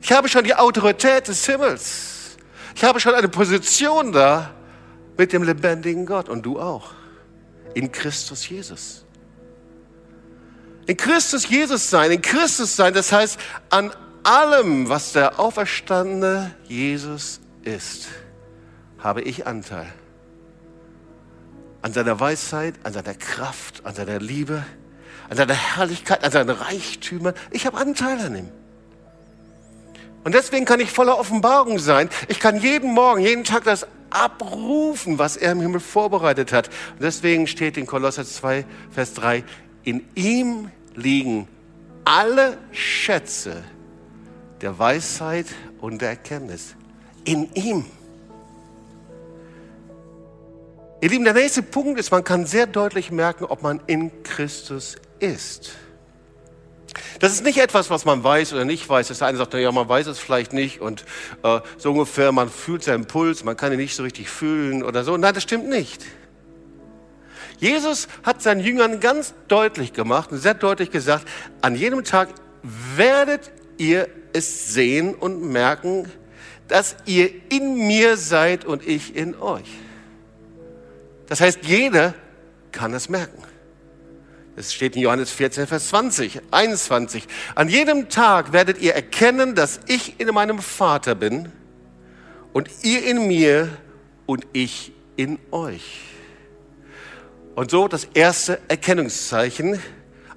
Ich 0.00 0.10
habe 0.12 0.28
schon 0.28 0.44
die 0.44 0.54
Autorität 0.54 1.28
des 1.28 1.46
Himmels. 1.46 2.36
Ich 2.74 2.84
habe 2.84 2.98
schon 2.98 3.14
eine 3.14 3.28
Position 3.28 4.12
da 4.12 4.50
mit 5.16 5.32
dem 5.32 5.42
lebendigen 5.42 6.06
Gott 6.06 6.28
und 6.28 6.42
du 6.44 6.60
auch. 6.60 6.92
In 7.74 7.92
Christus 7.92 8.48
Jesus. 8.48 9.04
In 10.86 10.96
Christus 10.96 11.48
Jesus 11.48 11.90
sein, 11.90 12.10
in 12.10 12.22
Christus 12.22 12.74
sein, 12.74 12.92
das 12.92 13.12
heißt 13.12 13.38
an 13.70 13.92
allem, 14.24 14.88
was 14.88 15.12
der 15.12 15.38
auferstandene 15.38 16.54
Jesus 16.68 17.40
ist, 17.62 18.08
habe 18.98 19.22
ich 19.22 19.46
Anteil. 19.46 19.92
An 21.82 21.92
seiner 21.92 22.18
Weisheit, 22.20 22.74
an 22.84 22.92
seiner 22.92 23.14
Kraft, 23.14 23.84
an 23.84 23.94
seiner 23.94 24.18
Liebe, 24.20 24.64
an 25.28 25.36
seiner 25.36 25.54
Herrlichkeit, 25.54 26.24
an 26.24 26.30
seinen 26.30 26.50
Reichtümern. 26.50 27.34
Ich 27.50 27.66
habe 27.66 27.78
Anteil 27.78 28.18
an 28.20 28.36
ihm. 28.36 28.48
Und 30.24 30.34
deswegen 30.34 30.64
kann 30.64 30.78
ich 30.78 30.90
voller 30.92 31.18
Offenbarung 31.18 31.78
sein. 31.78 32.08
Ich 32.28 32.38
kann 32.38 32.60
jeden 32.60 32.92
Morgen, 32.92 33.20
jeden 33.20 33.42
Tag 33.42 33.64
das 33.64 33.86
abrufen, 34.10 35.18
was 35.18 35.36
er 35.36 35.52
im 35.52 35.60
Himmel 35.60 35.80
vorbereitet 35.80 36.52
hat. 36.52 36.68
Und 36.92 37.02
deswegen 37.02 37.46
steht 37.46 37.76
in 37.76 37.86
Kolosser 37.86 38.24
2, 38.24 38.64
Vers 38.92 39.14
3, 39.14 39.42
in 39.84 40.04
ihm 40.14 40.70
liegen 40.94 41.48
alle 42.04 42.58
Schätze 42.72 43.62
der 44.60 44.78
Weisheit 44.78 45.46
und 45.80 46.00
der 46.00 46.10
Erkenntnis. 46.10 46.74
In 47.24 47.52
ihm. 47.54 47.84
Ihr 51.00 51.08
Lieben, 51.08 51.24
der 51.24 51.34
nächste 51.34 51.62
Punkt 51.62 51.98
ist, 51.98 52.12
man 52.12 52.22
kann 52.22 52.46
sehr 52.46 52.66
deutlich 52.66 53.10
merken, 53.10 53.44
ob 53.44 53.62
man 53.62 53.80
in 53.86 54.22
Christus 54.22 54.96
ist. 55.18 55.72
Das 57.20 57.32
ist 57.32 57.44
nicht 57.44 57.58
etwas, 57.58 57.90
was 57.90 58.04
man 58.04 58.22
weiß 58.22 58.52
oder 58.52 58.64
nicht 58.64 58.88
weiß. 58.88 59.08
Das 59.08 59.22
eine 59.22 59.38
sagt, 59.38 59.54
ja, 59.54 59.72
man 59.72 59.88
weiß 59.88 60.06
es 60.06 60.18
vielleicht 60.18 60.52
nicht 60.52 60.80
und 60.80 61.04
äh, 61.42 61.60
so 61.78 61.90
ungefähr, 61.90 62.32
man 62.32 62.48
fühlt 62.48 62.84
seinen 62.84 63.06
Puls, 63.06 63.44
man 63.44 63.56
kann 63.56 63.72
ihn 63.72 63.78
nicht 63.78 63.96
so 63.96 64.02
richtig 64.02 64.28
fühlen 64.28 64.82
oder 64.82 65.02
so. 65.04 65.16
Nein, 65.16 65.34
das 65.34 65.42
stimmt 65.42 65.68
nicht. 65.68 66.04
Jesus 67.62 68.08
hat 68.24 68.42
seinen 68.42 68.60
Jüngern 68.60 68.98
ganz 68.98 69.34
deutlich 69.46 69.92
gemacht 69.92 70.32
und 70.32 70.38
sehr 70.38 70.54
deutlich 70.54 70.90
gesagt, 70.90 71.28
an 71.60 71.76
jedem 71.76 72.02
Tag 72.02 72.30
werdet 72.96 73.52
ihr 73.78 74.08
es 74.32 74.74
sehen 74.74 75.14
und 75.14 75.44
merken, 75.44 76.10
dass 76.66 76.96
ihr 77.06 77.30
in 77.50 77.86
mir 77.86 78.16
seid 78.16 78.64
und 78.64 78.84
ich 78.84 79.14
in 79.14 79.36
euch. 79.36 79.68
Das 81.28 81.40
heißt, 81.40 81.60
jeder 81.62 82.14
kann 82.72 82.94
es 82.94 83.08
merken. 83.08 83.44
Es 84.56 84.74
steht 84.74 84.96
in 84.96 85.02
Johannes 85.02 85.30
14, 85.30 85.68
Vers 85.68 85.86
20, 85.90 86.40
21. 86.50 87.28
An 87.54 87.68
jedem 87.68 88.08
Tag 88.08 88.52
werdet 88.52 88.82
ihr 88.82 88.96
erkennen, 88.96 89.54
dass 89.54 89.78
ich 89.86 90.18
in 90.18 90.26
meinem 90.34 90.58
Vater 90.58 91.14
bin 91.14 91.52
und 92.52 92.68
ihr 92.82 93.06
in 93.06 93.28
mir 93.28 93.68
und 94.26 94.48
ich 94.52 94.90
in 95.14 95.38
euch. 95.52 96.11
Und 97.54 97.70
so 97.70 97.88
das 97.88 98.04
erste 98.14 98.60
Erkennungszeichen, 98.68 99.80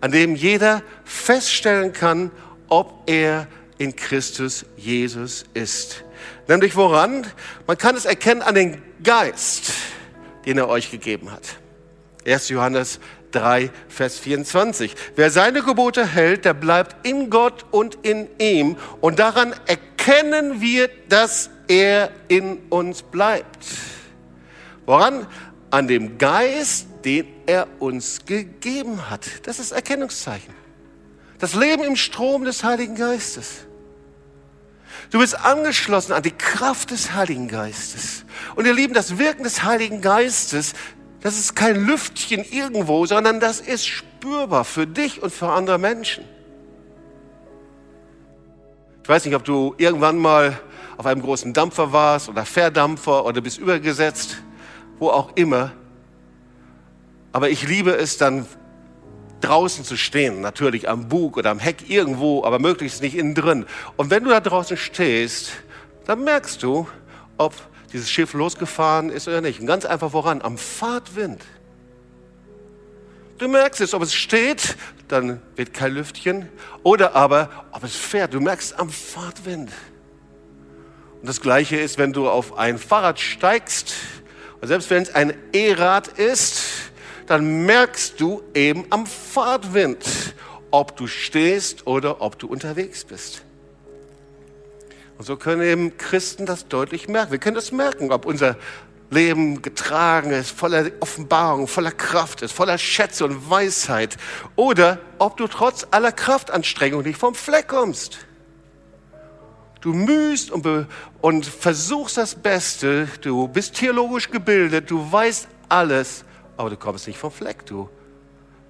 an 0.01 0.12
dem 0.12 0.36
jeder 0.36 0.81
feststellen 1.03 1.93
kann, 1.93 2.31
ob 2.67 3.03
er 3.10 3.48
in 3.77 3.95
Christus 3.95 4.65
Jesus 4.75 5.45
ist. 5.53 6.03
Nämlich 6.48 6.75
woran? 6.75 7.25
Man 7.67 7.77
kann 7.77 7.95
es 7.95 8.05
erkennen 8.05 8.41
an 8.41 8.55
den 8.55 8.81
Geist, 9.03 9.72
den 10.45 10.57
er 10.57 10.67
euch 10.67 10.91
gegeben 10.91 11.31
hat. 11.31 11.57
1. 12.25 12.50
Johannes 12.50 13.00
3, 13.31 13.69
Vers 13.88 14.17
24. 14.19 14.95
Wer 15.15 15.29
seine 15.29 15.62
Gebote 15.62 16.05
hält, 16.05 16.45
der 16.45 16.53
bleibt 16.53 17.05
in 17.05 17.29
Gott 17.29 17.65
und 17.72 17.95
in 18.03 18.27
ihm. 18.39 18.77
Und 19.01 19.19
daran 19.19 19.53
erkennen 19.65 20.62
wir, 20.62 20.89
dass 21.10 21.50
er 21.67 22.12
in 22.27 22.57
uns 22.69 23.01
bleibt. 23.01 23.65
Woran? 24.86 25.27
An 25.72 25.88
dem 25.88 26.17
Geist, 26.17 26.88
den 27.05 27.27
er 27.45 27.67
uns 27.79 28.25
gegeben 28.25 29.09
hat. 29.09 29.47
Das 29.47 29.59
ist 29.59 29.71
Erkennungszeichen. 29.71 30.53
Das 31.39 31.53
Leben 31.53 31.83
im 31.83 31.95
Strom 31.95 32.43
des 32.43 32.63
Heiligen 32.63 32.95
Geistes. 32.95 33.65
Du 35.12 35.19
bist 35.19 35.39
angeschlossen 35.39 36.13
an 36.13 36.24
die 36.24 36.31
Kraft 36.31 36.91
des 36.91 37.13
Heiligen 37.13 37.47
Geistes. 37.47 38.25
Und 38.55 38.65
ihr 38.65 38.74
Lieben, 38.74 38.93
das 38.93 39.17
Wirken 39.19 39.43
des 39.43 39.63
Heiligen 39.63 40.01
Geistes, 40.01 40.74
das 41.21 41.38
ist 41.38 41.55
kein 41.55 41.85
Lüftchen 41.85 42.43
irgendwo, 42.43 43.05
sondern 43.05 43.39
das 43.39 43.59
ist 43.59 43.85
spürbar 43.85 44.63
für 44.63 44.88
dich 44.88 45.21
und 45.21 45.31
für 45.31 45.50
andere 45.50 45.77
Menschen. 45.77 46.24
Ich 49.03 49.09
weiß 49.09 49.25
nicht, 49.25 49.35
ob 49.35 49.43
du 49.43 49.75
irgendwann 49.77 50.17
mal 50.17 50.59
auf 50.97 51.05
einem 51.05 51.21
großen 51.21 51.53
Dampfer 51.53 51.91
warst 51.91 52.29
oder 52.29 52.45
Verdampfer 52.45 53.25
oder 53.25 53.41
bist 53.41 53.59
übergesetzt, 53.59 54.38
wo 54.97 55.09
auch 55.09 55.35
immer. 55.35 55.71
Aber 57.36 57.50
ich 57.50 57.68
liebe 57.68 57.92
es 57.92 58.15
dann 58.18 58.46
draußen 59.42 59.84
zu 59.84 59.98
stehen, 59.98 60.39
natürlich 60.39 60.88
am 60.88 61.10
Bug 61.10 61.36
oder 61.36 61.50
am 61.50 61.60
Heck 61.60 61.89
irgendwo, 61.89 62.46
aber 62.46 62.60
möglichst 62.60 63.01
nicht 63.01 63.13
innen 63.13 63.36
drin. 63.36 63.65
Und 63.98 64.10
wenn 64.10 64.24
du 64.24 64.30
da 64.30 64.39
draußen 64.39 64.77
stehst, 64.77 65.51
dann 66.06 66.24
merkst 66.24 66.63
du, 66.63 66.88
ob 67.38 67.54
dieses 67.92 68.10
Schiff 68.10 68.32
losgefahren 68.36 69.10
ist 69.10 69.27
oder 69.27 69.42
nicht. 69.42 69.60
Und 69.60 69.68
ganz 69.68 69.84
einfach 69.84 70.12
voran, 70.12 70.42
am 70.42 70.58
Fahrtwind. 70.58 71.44
Du 73.38 73.50
merkst 73.50 73.82
es, 73.82 73.94
ob 73.94 74.01
es 74.01 74.15
steht, 74.15 74.77
dann 75.10 75.42
wird 75.58 75.74
kein 75.74 75.94
Lüftchen. 75.94 76.48
Oder 76.84 77.18
aber, 77.18 77.50
ob 77.74 77.84
es 77.84 77.98
fährt. 77.98 78.34
Du 78.34 78.39
merkst 78.39 78.80
am 78.80 78.89
Fahrtwind. 78.89 79.72
Und 81.20 81.27
das 81.27 81.42
Gleiche 81.42 81.75
ist, 81.75 81.98
wenn 81.98 82.13
du 82.13 82.30
auf 82.30 82.58
ein 82.58 82.77
Fahrrad 82.77 83.20
steigst, 83.20 83.94
und 84.62 84.70
selbst 84.70 84.89
wenn 84.89 85.04
es 85.04 85.13
ein 85.13 85.34
E-Rad 85.51 86.08
ist, 86.08 86.94
dann 87.27 87.65
merkst 87.65 88.20
du 88.20 88.44
eben 88.53 88.86
am 88.89 89.05
Fahrtwind, 89.05 90.05
ob 90.72 90.96
du 90.96 91.08
stehst 91.08 91.88
oder 91.88 92.22
ob 92.22 92.38
du 92.38 92.48
unterwegs 92.48 93.05
bist. 93.05 93.44
Und 95.17 95.25
so 95.25 95.38
können 95.38 95.62
eben 95.62 95.98
Christen 95.98 96.46
das 96.46 96.67
deutlich 96.67 97.08
merken. 97.08 97.32
Wir 97.32 97.39
können 97.39 97.55
das 97.55 97.72
merken, 97.72 98.12
ob 98.12 98.25
unser 98.25 98.58
Leben 99.10 99.62
getragen 99.62 100.32
ist, 100.32 100.51
voller 100.51 100.91
Offenbarung, 101.00 101.67
voller 101.67 101.91
Kraft 101.91 102.41
ist, 102.41 102.51
voller 102.51 102.77
Schätze 102.77 103.25
und 103.25 103.50
Weisheit. 103.50 104.17
Oder 104.55 105.00
ob 105.20 105.38
du 105.38 105.48
trotz 105.48 105.88
aller 105.91 106.12
Kraftanstrengung 106.12 107.03
nicht 107.03 107.17
vom 107.17 107.36
Fleck 107.36 107.67
kommst. 107.67 108.20
Du 109.79 109.94
mühst 109.94 110.51
und, 110.51 110.88
und 111.22 111.46
versuchst 111.46 112.17
das 112.17 112.36
Beste, 112.36 113.08
du 113.22 113.48
bist 113.48 113.75
theologisch 113.75 114.32
gebildet, 114.32 114.89
du 114.89 115.12
weißt 115.12 115.48
alles, 115.70 116.25
aber 116.57 116.69
du 116.69 116.77
kommst 116.77 117.07
nicht 117.07 117.19
vom 117.19 117.31
Fleck. 117.31 117.65
Du 117.65 117.89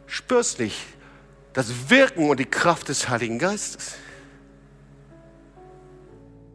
spürst 0.07 0.59
nicht 0.59 0.77
das 1.53 1.89
Wirken 1.89 2.29
und 2.29 2.39
die 2.39 2.45
Kraft 2.45 2.89
des 2.89 3.09
Heiligen 3.09 3.39
Geistes. 3.39 3.95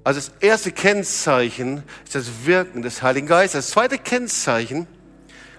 Also 0.02 0.20
das 0.20 0.32
erste 0.40 0.72
Kennzeichen 0.72 1.82
ist 2.04 2.14
das 2.14 2.46
Wirken 2.46 2.82
des 2.82 3.02
Heiligen 3.02 3.26
Geistes. 3.26 3.66
Das 3.66 3.70
zweite 3.72 3.98
Kennzeichen, 3.98 4.86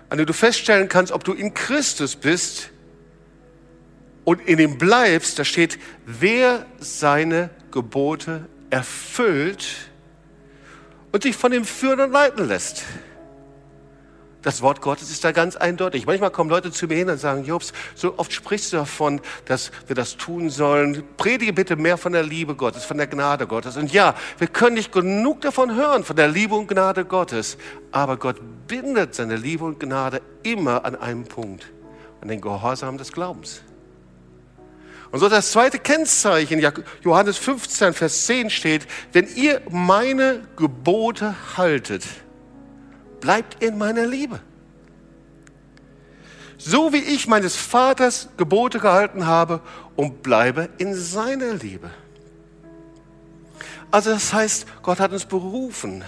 an 0.10 0.18
dem 0.18 0.26
du 0.26 0.34
feststellen 0.34 0.90
kannst, 0.90 1.12
ob 1.12 1.24
du 1.24 1.34
in 1.34 1.54
Christus 1.54 2.16
bist 2.16 2.70
und 4.26 4.42
in 4.42 4.60
ihm 4.60 4.78
bleibst, 4.78 5.40
da 5.40 5.46
steht, 5.46 5.80
wer 6.06 6.66
seine 6.80 7.50
Gebote 7.72 8.48
erfüllt 8.70 9.68
und 11.12 11.24
sich 11.24 11.36
von 11.36 11.54
ihm 11.54 11.66
führen 11.66 12.00
und 12.00 12.12
leiten 12.12 12.48
lässt. 12.48 12.84
Das 14.42 14.64
Wort 14.64 14.82
Gottes 14.82 15.12
ist 15.12 15.24
da 15.24 15.32
ganz 15.32 15.56
eindeutig. 15.56 16.08
Manchmal 16.08 16.32
kommen 16.32 16.50
Leute 16.50 16.72
zu 16.72 16.88
mir 16.88 16.96
hin 16.96 17.10
und 17.10 17.20
sagen, 17.20 17.46
Jobs, 17.46 17.74
so 17.94 18.18
oft 18.18 18.34
sprichst 18.34 18.74
du 18.74 18.78
davon, 18.78 19.22
dass 19.46 19.72
wir 19.86 19.96
das 19.96 20.18
tun 20.18 20.50
sollen. 20.50 21.04
Predige 21.18 21.54
bitte 21.54 21.76
mehr 21.76 21.98
von 21.98 22.12
der 22.12 22.24
Liebe 22.24 22.56
Gottes, 22.56 22.84
von 22.84 22.98
der 22.98 23.06
Gnade 23.06 23.46
Gottes. 23.46 23.78
Und 23.78 23.94
ja, 23.94 24.16
wir 24.40 24.48
können 24.48 24.76
nicht 24.76 24.92
genug 24.92 25.42
davon 25.42 25.76
hören, 25.76 26.04
von 26.04 26.16
der 26.16 26.28
Liebe 26.28 26.56
und 26.56 26.68
Gnade 26.68 27.06
Gottes. 27.06 27.58
Aber 27.92 28.18
Gott 28.18 28.38
bindet 28.68 29.14
seine 29.14 29.36
Liebe 29.36 29.64
und 29.64 29.80
Gnade 29.80 30.22
immer 30.42 30.86
an 30.86 30.96
einem 30.96 31.26
Punkt, 31.26 31.72
an 32.22 32.28
den 32.28 32.42
Gehorsam 32.42 32.98
des 32.98 33.12
Glaubens. 33.12 33.62
Und 35.12 35.20
so 35.20 35.30
das 35.30 35.52
zweite 35.52 35.78
Kennzeichen, 35.78 36.66
Johannes 37.04 37.38
15, 37.38 37.94
Vers 37.94 38.26
10 38.26 38.50
steht, 38.50 38.88
wenn 39.12 39.28
ihr 39.36 39.62
meine 39.70 40.48
Gebote 40.56 41.36
haltet, 41.58 42.04
bleibt 43.22 43.64
in 43.64 43.78
meiner 43.78 44.06
Liebe. 44.06 44.40
So 46.58 46.94
wie 46.94 46.98
ich 46.98 47.28
meines 47.28 47.56
Vaters 47.56 48.30
Gebote 48.38 48.80
gehalten 48.80 49.26
habe 49.26 49.62
und 49.96 50.22
bleibe 50.22 50.70
in 50.78 50.94
seiner 50.94 51.54
Liebe. 51.54 51.90
Also 53.90 54.12
das 54.12 54.34
heißt, 54.34 54.66
Gott 54.84 55.00
hat 55.00 55.12
uns 55.12 55.26
berufen. 55.26 56.04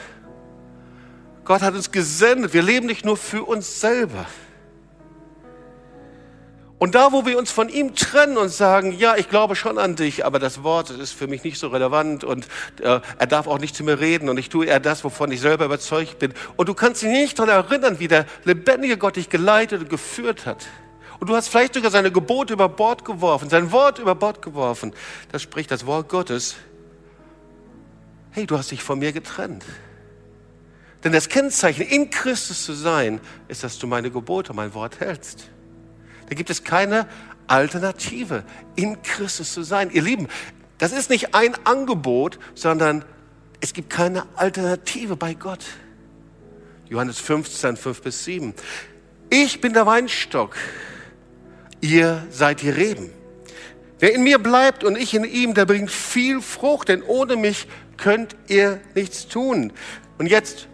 Gott 1.44 1.62
hat 1.62 1.74
uns 1.74 1.92
gesendet. 1.92 2.54
Wir 2.54 2.62
leben 2.62 2.86
nicht 2.86 3.04
nur 3.04 3.18
für 3.18 3.44
uns 3.44 3.82
selber. 3.82 4.26
Und 6.84 6.96
da, 6.96 7.14
wo 7.14 7.26
wir 7.26 7.38
uns 7.38 7.50
von 7.50 7.70
ihm 7.70 7.96
trennen 7.96 8.36
und 8.36 8.50
sagen, 8.50 8.92
ja, 8.92 9.16
ich 9.16 9.30
glaube 9.30 9.56
schon 9.56 9.78
an 9.78 9.96
dich, 9.96 10.26
aber 10.26 10.38
das 10.38 10.64
Wort 10.64 10.90
ist 10.90 11.14
für 11.14 11.28
mich 11.28 11.46
nicht 11.46 11.58
so 11.58 11.70
relevant 11.70 12.26
und 12.26 12.46
äh, 12.82 13.00
er 13.18 13.28
darf 13.28 13.48
auch 13.48 13.60
nicht 13.60 13.74
zu 13.74 13.86
mir 13.86 14.02
reden 14.02 14.28
und 14.28 14.38
ich 14.38 14.50
tue 14.50 14.66
eher 14.66 14.82
das, 14.82 15.02
wovon 15.06 15.32
ich 15.32 15.40
selber 15.40 15.64
überzeugt 15.64 16.20
bin. 16.20 16.34
Und 16.58 16.68
du 16.68 16.74
kannst 16.74 17.02
dich 17.02 17.08
nicht 17.08 17.40
daran 17.40 17.64
erinnern, 17.64 18.00
wie 18.02 18.10
der 18.10 18.26
lebendige 18.44 18.98
Gott 18.98 19.16
dich 19.16 19.30
geleitet 19.30 19.84
und 19.84 19.90
geführt 19.90 20.46
hat. 20.46 20.66
Und 21.22 21.30
du 21.30 21.36
hast 21.38 21.48
vielleicht 21.48 21.76
sogar 21.76 21.90
seine 21.90 22.12
Gebote 22.12 22.52
über 22.52 22.68
Bord 22.68 23.06
geworfen, 23.06 23.50
sein 23.50 23.72
Wort 23.72 24.00
über 24.00 24.14
Bord 24.14 24.42
geworfen. 24.42 24.94
Das 25.32 25.42
spricht 25.42 25.72
das 25.72 25.86
Wort 25.86 26.10
Gottes. 26.10 26.56
Hey, 28.32 28.46
du 28.46 28.58
hast 28.58 28.72
dich 28.72 28.84
von 28.84 29.00
mir 29.00 29.14
getrennt. 29.14 29.64
Denn 31.06 31.14
das 31.14 31.30
Kennzeichen, 31.30 31.86
in 31.86 32.10
Christus 32.10 32.66
zu 32.66 32.74
sein, 32.74 33.22
ist, 33.48 33.64
dass 33.64 33.80
du 33.80 33.88
meine 33.88 34.12
Gebote, 34.12 34.54
mein 34.54 34.74
Wort 34.74 35.00
hältst. 35.00 35.48
Da 36.30 36.36
gibt 36.36 36.50
es 36.50 36.64
keine 36.64 37.08
Alternative, 37.48 38.44
in 38.76 39.02
Christus 39.02 39.54
zu 39.54 39.64
sein. 39.64 39.92
Ihr 39.92 40.02
Lieben, 40.02 40.28
das 40.78 40.92
ist 40.92 41.10
nicht 41.10 41.36
ein 41.36 41.56
Angebot, 41.66 42.40
sondern 42.56 43.06
es 43.62 43.74
gibt 43.74 43.90
keine 43.90 44.26
Alternative 44.36 45.16
bei 45.16 45.34
Gott. 45.34 45.64
Johannes 46.90 47.20
15, 47.20 47.78
5 47.78 48.02
bis 48.02 48.24
7. 48.26 48.54
Ich 49.30 49.62
bin 49.62 49.74
der 49.74 49.86
Weinstock, 49.86 50.56
ihr 51.82 52.28
seid 52.30 52.62
die 52.62 52.70
Reben. 52.70 53.10
Wer 54.00 54.14
in 54.14 54.24
mir 54.24 54.38
bleibt 54.38 54.84
und 54.84 54.98
ich 54.98 55.14
in 55.14 55.24
ihm, 55.24 55.54
der 55.54 55.66
bringt 55.66 55.90
viel 55.90 56.42
Frucht, 56.42 56.90
denn 56.90 57.02
ohne 57.02 57.38
mich 57.38 57.68
könnt 57.96 58.36
ihr 58.48 58.82
nichts 58.96 59.28
tun. 59.28 59.72
Und 60.18 60.28
jetzt, 60.28 60.68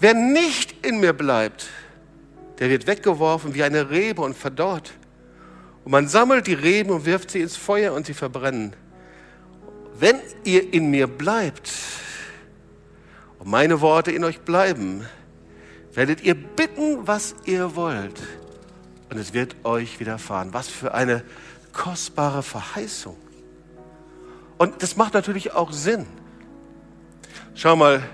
wer 0.00 0.14
nicht 0.14 0.84
in 0.84 0.98
mir 0.98 1.12
bleibt, 1.12 1.68
der 2.62 2.70
wird 2.70 2.86
weggeworfen 2.86 3.54
wie 3.54 3.64
eine 3.64 3.90
Rebe 3.90 4.22
und 4.22 4.36
verdorrt. 4.36 4.92
Und 5.84 5.90
man 5.90 6.06
sammelt 6.06 6.46
die 6.46 6.54
Reben 6.54 6.90
und 6.90 7.04
wirft 7.04 7.32
sie 7.32 7.40
ins 7.40 7.56
Feuer 7.56 7.92
und 7.92 8.06
sie 8.06 8.14
verbrennen. 8.14 8.76
Wenn 9.98 10.20
ihr 10.44 10.72
in 10.72 10.88
mir 10.88 11.08
bleibt 11.08 11.72
und 13.40 13.50
meine 13.50 13.80
Worte 13.80 14.12
in 14.12 14.22
euch 14.22 14.42
bleiben, 14.42 15.04
werdet 15.92 16.22
ihr 16.22 16.36
bitten, 16.36 17.04
was 17.04 17.34
ihr 17.46 17.74
wollt. 17.74 18.20
Und 19.10 19.18
es 19.18 19.34
wird 19.34 19.56
euch 19.64 19.98
widerfahren. 19.98 20.54
Was 20.54 20.68
für 20.68 20.94
eine 20.94 21.24
kostbare 21.72 22.44
Verheißung. 22.44 23.16
Und 24.56 24.84
das 24.84 24.94
macht 24.94 25.14
natürlich 25.14 25.52
auch 25.52 25.72
Sinn. 25.72 26.06
Schau 27.56 27.74
mal, 27.74 28.04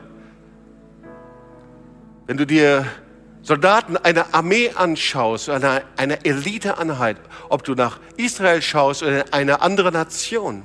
wenn 2.27 2.39
du 2.39 2.47
dir 2.47 2.87
Soldaten 3.49 3.97
einer 3.97 4.35
Armee 4.35 4.73
anschaust, 4.75 5.49
einer, 5.49 5.81
einer 5.97 6.27
Eliteeinheit, 6.27 7.17
ob 7.49 7.65
du 7.65 7.75
nach 7.75 7.99
Israel 8.19 8.61
schaust 8.61 9.03
oder 9.03 9.25
in 9.25 9.33
eine 9.33 9.63
andere 9.63 9.91
Nation, 9.91 10.65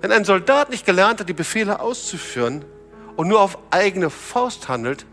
wenn 0.00 0.12
ein 0.12 0.24
Soldat 0.24 0.70
nicht 0.70 0.86
gelernt 0.86 1.18
hat, 1.18 1.28
die 1.28 1.32
Befehle 1.32 1.80
auszuführen 1.80 2.64
und 3.16 3.26
nur 3.26 3.40
auf 3.40 3.58
eigene 3.72 4.08
Faust 4.08 4.68
handelt, 4.68 5.04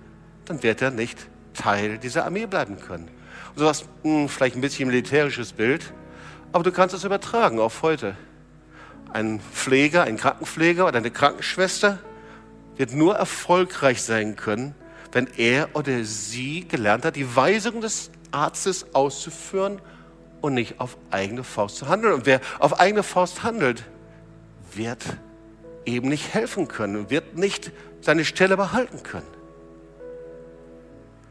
dann 0.45 0.61
wird 0.61 0.83
er 0.83 0.91
nicht 0.91 1.17
Teil 1.55 1.97
dieser 1.97 2.25
Armee 2.25 2.45
bleiben 2.45 2.79
können. 2.79 3.09
Und 3.49 3.59
du 3.59 3.63
sagst, 3.63 3.85
hm, 4.03 4.29
vielleicht 4.29 4.55
ein 4.55 4.61
bisschen 4.61 4.87
militärisches 4.87 5.53
Bild, 5.53 5.91
aber 6.51 6.63
du 6.63 6.71
kannst 6.71 6.93
es 6.93 7.03
übertragen 7.03 7.59
auf 7.59 7.81
heute. 7.81 8.15
Ein 9.11 9.39
Pfleger, 9.51 10.03
ein 10.03 10.17
Krankenpfleger 10.17 10.85
oder 10.85 10.99
eine 10.99 11.09
Krankenschwester 11.09 11.97
wird 12.77 12.93
nur 12.93 13.15
erfolgreich 13.15 14.03
sein 14.03 14.35
können, 14.35 14.75
wenn 15.11 15.27
er 15.37 15.69
oder 15.75 16.03
sie 16.03 16.67
gelernt 16.67 17.05
hat, 17.05 17.15
die 17.15 17.35
Weisung 17.35 17.81
des 17.81 18.11
Arztes 18.31 18.85
auszuführen 18.93 19.81
und 20.41 20.53
nicht 20.53 20.79
auf 20.79 20.97
eigene 21.11 21.43
Faust 21.43 21.77
zu 21.77 21.87
handeln. 21.87 22.13
Und 22.13 22.25
wer 22.25 22.41
auf 22.59 22.79
eigene 22.79 23.03
Faust 23.03 23.43
handelt, 23.43 23.83
wird 24.73 25.03
eben 25.85 26.09
nicht 26.09 26.33
helfen 26.33 26.67
können 26.67 27.09
wird 27.09 27.37
nicht 27.37 27.71
seine 28.01 28.25
Stelle 28.25 28.57
behalten 28.57 29.03
können. 29.03 29.27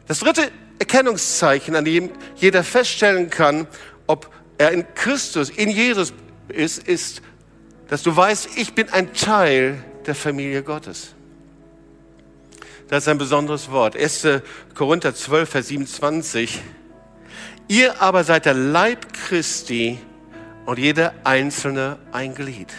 Das 0.07 0.21
dritte 0.21 0.51
Erkennungszeichen, 0.79 1.77
an 1.77 1.85
dem 1.85 2.11
jeder 2.37 2.65
feststellen 2.65 3.31
kann, 3.31 3.67
ob 4.07 4.31
er 4.59 4.73
in 4.73 4.85
Christus, 4.95 5.51
in 5.51 5.69
Jesus 5.69 6.13
ist, 6.49 6.87
ist, 6.87 7.23
dass 7.89 8.03
du 8.03 8.15
weißt, 8.15 8.57
ich 8.57 8.75
bin 8.75 8.89
ein 8.91 9.13
Teil 9.13 9.83
der 10.07 10.15
Familie 10.15 10.63
Gottes. 10.63 11.15
Das 12.91 13.05
ist 13.05 13.09
ein 13.09 13.19
besonderes 13.19 13.71
Wort. 13.71 13.97
1. 13.97 14.27
Korinther 14.75 15.15
12, 15.15 15.49
Vers 15.49 15.69
27. 15.69 16.61
Ihr 17.69 18.03
aber 18.03 18.25
seid 18.25 18.47
der 18.47 18.55
Leib 18.55 19.13
Christi 19.13 20.01
und 20.67 20.77
jeder 20.77 21.15
einzelne 21.23 22.01
ein 22.11 22.35
Glied. 22.35 22.73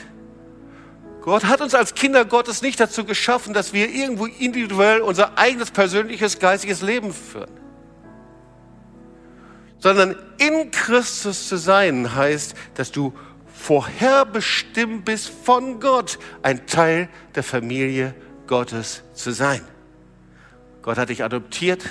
Gott 1.22 1.46
hat 1.46 1.62
uns 1.62 1.74
als 1.74 1.94
Kinder 1.94 2.26
Gottes 2.26 2.62
nicht 2.62 2.78
dazu 2.82 3.06
geschaffen, 3.06 3.54
dass 3.54 3.72
wir 3.72 3.90
irgendwo 3.90 4.26
individuell 4.26 5.00
unser 5.00 5.38
eigenes 5.38 5.72
persönliches 5.72 6.40
geistiges 6.40 6.82
Leben 6.82 7.14
führen. 7.14 7.58
Sondern 9.80 10.18
in 10.40 10.72
Christus 10.72 11.48
zu 11.48 11.56
sein 11.56 12.14
heißt, 12.14 12.54
dass 12.74 12.92
du 12.92 13.14
vorherbestimmt 13.54 15.06
bist 15.06 15.32
von 15.46 15.80
Gott, 15.80 16.20
ein 16.44 16.68
Teil 16.68 17.08
der 17.34 17.44
Familie 17.44 18.14
Gottes 18.46 19.04
zu 19.14 19.32
sein. 19.32 19.71
Gott 20.82 20.98
hat 20.98 21.10
dich 21.10 21.24
adoptiert. 21.24 21.84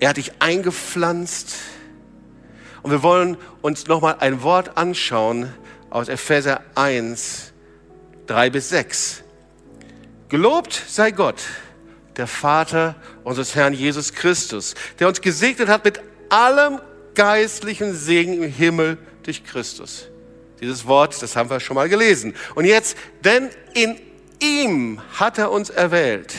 Er 0.00 0.10
hat 0.10 0.16
dich 0.16 0.32
eingepflanzt. 0.38 1.56
Und 2.82 2.90
wir 2.90 3.02
wollen 3.02 3.36
uns 3.62 3.86
nochmal 3.86 4.16
ein 4.20 4.42
Wort 4.42 4.76
anschauen 4.76 5.52
aus 5.90 6.08
Epheser 6.08 6.60
1, 6.74 7.52
3 8.26 8.50
bis 8.50 8.68
6. 8.70 9.22
Gelobt 10.28 10.72
sei 10.88 11.10
Gott, 11.10 11.42
der 12.16 12.26
Vater 12.26 12.96
unseres 13.24 13.54
Herrn 13.54 13.74
Jesus 13.74 14.12
Christus, 14.12 14.74
der 14.98 15.08
uns 15.08 15.20
gesegnet 15.20 15.68
hat 15.68 15.84
mit 15.84 16.00
allem 16.30 16.80
geistlichen 17.14 17.94
Segen 17.94 18.42
im 18.42 18.50
Himmel 18.50 18.98
durch 19.22 19.44
Christus. 19.44 20.08
Dieses 20.60 20.86
Wort, 20.86 21.20
das 21.22 21.36
haben 21.36 21.50
wir 21.50 21.60
schon 21.60 21.74
mal 21.74 21.88
gelesen. 21.88 22.34
Und 22.54 22.64
jetzt, 22.64 22.96
denn 23.24 23.50
in 23.74 24.00
ihm 24.40 25.00
hat 25.18 25.38
er 25.38 25.50
uns 25.50 25.70
erwählt 25.70 26.34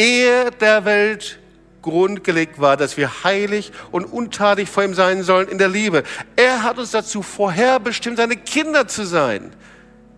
ehe 0.00 0.50
der 0.50 0.84
Welt 0.86 1.38
grundgelegt 1.82 2.60
war, 2.60 2.76
dass 2.76 2.96
wir 2.96 3.24
heilig 3.24 3.72
und 3.90 4.04
untadig 4.04 4.68
vor 4.68 4.82
ihm 4.82 4.94
sein 4.94 5.22
sollen 5.22 5.48
in 5.48 5.58
der 5.58 5.68
Liebe. 5.68 6.02
Er 6.36 6.62
hat 6.62 6.78
uns 6.78 6.90
dazu 6.90 7.22
vorherbestimmt, 7.22 8.16
seine 8.16 8.36
Kinder 8.36 8.88
zu 8.88 9.04
sein. 9.04 9.52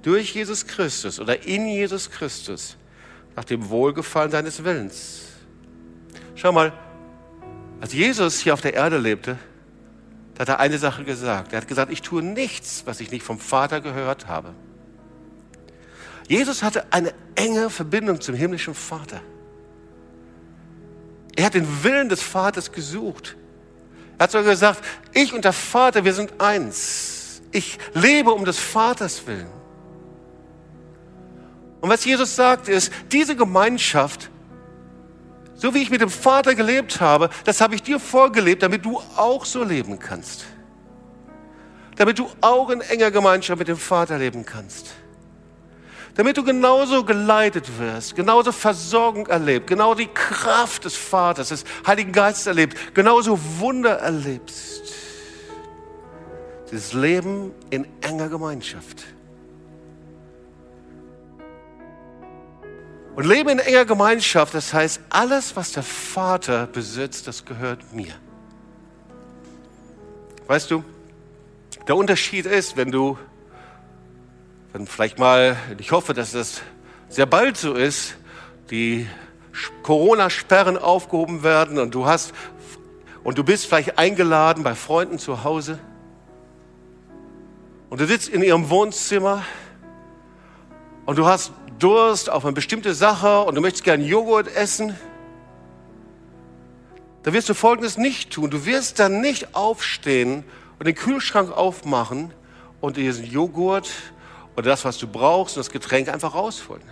Durch 0.03 0.35
Jesus 0.35 0.67
Christus 0.67 1.21
oder 1.21 1.47
in 1.47 1.67
Jesus 1.67 2.11
Christus. 2.11 2.77
Nach 3.37 3.45
dem 3.45 3.69
Wohlgefallen 3.69 4.31
seines 4.31 4.65
Willens. 4.65 5.23
Schau 6.35 6.53
mal, 6.53 6.73
als 7.81 7.93
Jesus 7.93 8.41
hier 8.41 8.55
auf 8.55 8.61
der 8.61 8.75
Erde 8.75 8.99
lebte, 8.99 9.39
da 10.35 10.43
hat 10.43 10.49
er 10.49 10.61
eine 10.61 10.79
Sache 10.79 11.05
gesagt. 11.05 11.53
Er 11.53 11.61
hat 11.61 11.69
gesagt, 11.69 11.93
ich 11.93 12.03
tue 12.03 12.23
nichts, 12.23 12.83
was 12.85 13.01
ich 13.01 13.11
nicht 13.11 13.25
vom 13.25 13.39
Vater 13.39 13.81
gehört 13.81 14.27
habe. 14.27 14.55
Jesus 16.29 16.63
hatte 16.63 16.93
eine 16.93 17.13
enge 17.35 17.71
Verbindung 17.71 18.21
zum 18.21 18.35
himmlischen 18.35 18.75
Vater. 18.75 19.21
Er 21.37 21.47
hat 21.47 21.55
den 21.55 21.83
Willen 21.83 22.09
des 22.09 22.23
Vaters 22.23 22.73
gesucht. 22.73 23.37
Er 24.19 24.25
hat 24.25 24.31
sogar 24.33 24.51
gesagt, 24.51 24.85
ich 25.13 25.33
und 25.33 25.45
der 25.45 25.53
Vater, 25.53 26.05
wir 26.05 26.13
sind 26.13 26.41
eins. 26.41 27.43
Ich 27.51 27.79
lebe 27.95 28.33
um 28.33 28.45
des 28.45 28.59
Vaters 28.59 29.27
willen. 29.27 29.51
Und 31.81 31.89
was 31.89 32.05
Jesus 32.05 32.37
sagt 32.37 32.69
ist, 32.69 32.93
diese 33.11 33.35
Gemeinschaft, 33.35 34.31
so 35.55 35.75
wie 35.75 35.83
ich 35.83 35.91
mit 35.91 36.01
dem 36.01 36.11
Vater 36.11 36.55
gelebt 36.55 37.01
habe, 37.01 37.31
das 37.45 37.61
habe 37.61 37.75
ich 37.75 37.83
dir 37.83 37.99
vorgelebt, 37.99 38.63
damit 38.63 38.85
du 38.85 39.01
auch 39.17 39.45
so 39.45 39.65
leben 39.65 39.99
kannst. 39.99 40.45
Damit 41.97 42.19
du 42.19 42.29
auch 42.41 42.71
in 42.71 42.81
enger 42.81 43.11
Gemeinschaft 43.11 43.59
mit 43.59 43.69
dem 43.69 43.77
Vater 43.77 44.19
leben 44.19 44.45
kannst 44.45 44.95
damit 46.15 46.37
du 46.37 46.45
genauso 46.45 47.05
geleitet 47.05 47.79
wirst, 47.79 48.15
genauso 48.15 48.53
Versorgung 48.53 49.27
erlebst, 49.27 49.69
genau 49.69 49.95
die 49.95 50.09
Kraft 50.09 50.85
des 50.85 50.97
Vaters, 50.97 51.49
des 51.49 51.65
Heiligen 51.87 52.13
Geistes 52.13 52.47
erlebst, 52.47 52.79
genauso 52.95 53.39
Wunder 53.59 53.99
erlebst. 53.99 54.83
Dieses 56.71 56.93
Leben 56.93 57.53
in 57.71 57.87
enger 58.01 58.29
Gemeinschaft. 58.29 59.05
Und 63.15 63.27
Leben 63.27 63.51
in 63.51 63.59
enger 63.59 63.85
Gemeinschaft, 63.85 64.55
das 64.55 64.73
heißt, 64.73 65.01
alles, 65.11 65.55
was 65.55 65.73
der 65.73 65.83
Vater 65.83 66.67
besitzt, 66.67 67.27
das 67.27 67.45
gehört 67.45 67.93
mir. 67.93 68.15
Weißt 70.47 70.71
du, 70.71 70.83
der 71.87 71.97
Unterschied 71.97 72.47
ist, 72.47 72.77
wenn 72.77 72.91
du 72.91 73.19
wenn 74.73 74.87
vielleicht 74.87 75.19
mal, 75.19 75.57
ich 75.79 75.93
hoffe, 75.93 76.15
dass 76.15 76.33
das 76.33 76.63
sehr 77.09 77.27
bald 77.27 77.59
so 77.59 77.75
ist, 77.75 78.17
die 78.71 79.07
Corona-Sperren 79.83 80.79
aufgehoben 80.79 81.43
werden 81.43 81.79
und 81.79 81.95
du 81.95 82.07
hast 82.07 82.33
und 83.23 83.37
du 83.37 83.45
bist 83.45 83.67
vielleicht 83.67 83.99
eingeladen 83.99 84.65
bei 84.65 84.75
Freunden 84.75 85.19
zu 85.19 85.45
Hause 85.45 85.79
und 87.91 88.01
du 88.01 88.07
sitzt 88.07 88.31
in 88.31 88.43
ihrem 88.43 88.71
Wohnzimmer 88.71 89.45
und 91.05 91.19
du 91.19 91.27
hast 91.27 91.53
Durst 91.79 92.31
auf 92.31 92.45
eine 92.45 92.55
bestimmte 92.55 92.95
Sache 92.95 93.43
und 93.43 93.57
du 93.57 93.61
möchtest 93.61 93.85
gerne 93.85 94.05
Joghurt 94.05 94.47
essen, 94.55 94.97
dann 97.25 97.35
wirst 97.35 97.49
du 97.49 97.55
Folgendes 97.55 97.99
nicht 97.99 98.31
tun. 98.31 98.51
Du 98.51 98.65
wirst 98.65 98.99
dann 98.99 99.21
nicht 99.21 99.55
aufstehen 99.55 100.45
und 100.79 100.87
den 100.87 100.95
Kühlschrank 100.95 101.51
aufmachen 101.51 102.33
und 102.81 102.97
diesen 102.97 103.27
Joghurt 103.27 103.91
oder 104.57 104.71
das, 104.71 104.85
was 104.85 104.99
du 104.99 105.07
brauchst, 105.07 105.57
und 105.57 105.61
das 105.61 105.71
Getränk 105.71 106.09
einfach 106.09 106.35
rausholen. 106.35 106.83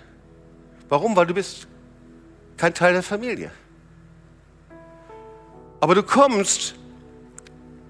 Warum? 0.88 1.14
Weil 1.16 1.26
du 1.26 1.34
bist 1.34 1.66
kein 2.56 2.74
Teil 2.74 2.92
der 2.92 3.02
Familie. 3.02 3.50
Aber 5.80 5.94
du 5.94 6.02
kommst 6.02 6.74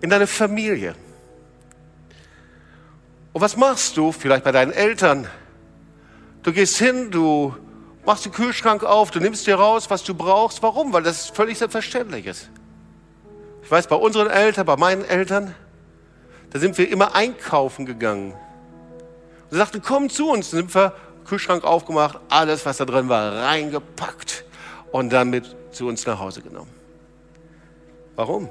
in 0.00 0.10
deine 0.10 0.26
Familie. 0.26 0.94
Und 3.32 3.40
was 3.40 3.56
machst 3.56 3.96
du? 3.96 4.12
Vielleicht 4.12 4.44
bei 4.44 4.52
deinen 4.52 4.72
Eltern. 4.72 5.26
Du 6.42 6.52
gehst 6.52 6.78
hin, 6.78 7.10
du 7.10 7.54
machst 8.04 8.24
den 8.24 8.32
Kühlschrank 8.32 8.82
auf, 8.82 9.10
du 9.10 9.20
nimmst 9.20 9.46
dir 9.46 9.56
raus, 9.56 9.90
was 9.90 10.02
du 10.04 10.14
brauchst. 10.14 10.62
Warum? 10.62 10.92
Weil 10.92 11.02
das 11.02 11.28
völlig 11.28 11.58
selbstverständlich 11.58 12.26
ist. 12.26 12.50
Ich 13.62 13.70
weiß, 13.70 13.86
bei 13.86 13.96
unseren 13.96 14.28
Eltern, 14.28 14.66
bei 14.66 14.76
meinen 14.76 15.04
Eltern, 15.04 15.54
da 16.50 16.58
sind 16.58 16.76
wir 16.78 16.88
immer 16.88 17.14
einkaufen 17.14 17.86
gegangen. 17.86 18.34
Sie 19.50 19.56
sagten, 19.56 19.82
komm 19.82 20.08
zu 20.08 20.30
uns. 20.30 20.50
Dann 20.50 20.60
sind 20.60 20.74
wir 20.74 20.94
Kühlschrank 21.24 21.64
aufgemacht, 21.64 22.18
alles, 22.28 22.66
was 22.66 22.78
da 22.78 22.84
drin 22.84 23.08
war, 23.08 23.32
reingepackt 23.44 24.44
und 24.92 25.12
dann 25.12 25.30
mit 25.30 25.56
zu 25.70 25.86
uns 25.86 26.06
nach 26.06 26.18
Hause 26.18 26.42
genommen. 26.42 26.70
Warum? 28.16 28.50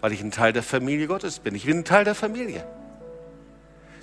Weil 0.00 0.12
ich 0.12 0.20
ein 0.20 0.30
Teil 0.30 0.52
der 0.52 0.62
Familie 0.62 1.06
Gottes 1.06 1.38
bin. 1.38 1.54
Ich 1.54 1.64
bin 1.64 1.78
ein 1.78 1.84
Teil 1.84 2.04
der 2.04 2.14
Familie. 2.14 2.66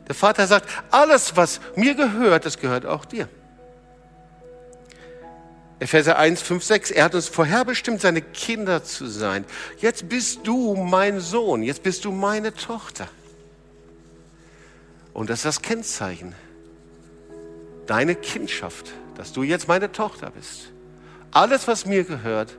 Der 0.07 0.15
Vater 0.15 0.47
sagt, 0.47 0.67
alles, 0.91 1.35
was 1.35 1.59
mir 1.75 1.95
gehört, 1.95 2.45
das 2.45 2.57
gehört 2.57 2.85
auch 2.85 3.05
dir. 3.05 3.29
Epheser 5.79 6.17
1, 6.17 6.41
5, 6.41 6.63
6, 6.63 6.91
er 6.91 7.05
hat 7.05 7.15
uns 7.15 7.27
vorherbestimmt, 7.27 7.99
seine 7.99 8.21
Kinder 8.21 8.83
zu 8.83 9.07
sein. 9.07 9.43
Jetzt 9.79 10.07
bist 10.07 10.47
du 10.47 10.75
mein 10.75 11.19
Sohn, 11.19 11.63
jetzt 11.63 11.83
bist 11.83 12.05
du 12.05 12.11
meine 12.11 12.53
Tochter. 12.53 13.09
Und 15.13 15.30
das 15.30 15.39
ist 15.39 15.45
das 15.45 15.62
Kennzeichen. 15.62 16.34
Deine 17.86 18.15
Kindschaft, 18.15 18.91
dass 19.15 19.34
du 19.34 19.43
jetzt 19.43 19.67
meine 19.67 19.91
Tochter 19.91 20.32
bist. 20.32 20.71
Alles, 21.32 21.67
was 21.67 21.86
mir 21.86 22.04
gehört, 22.04 22.58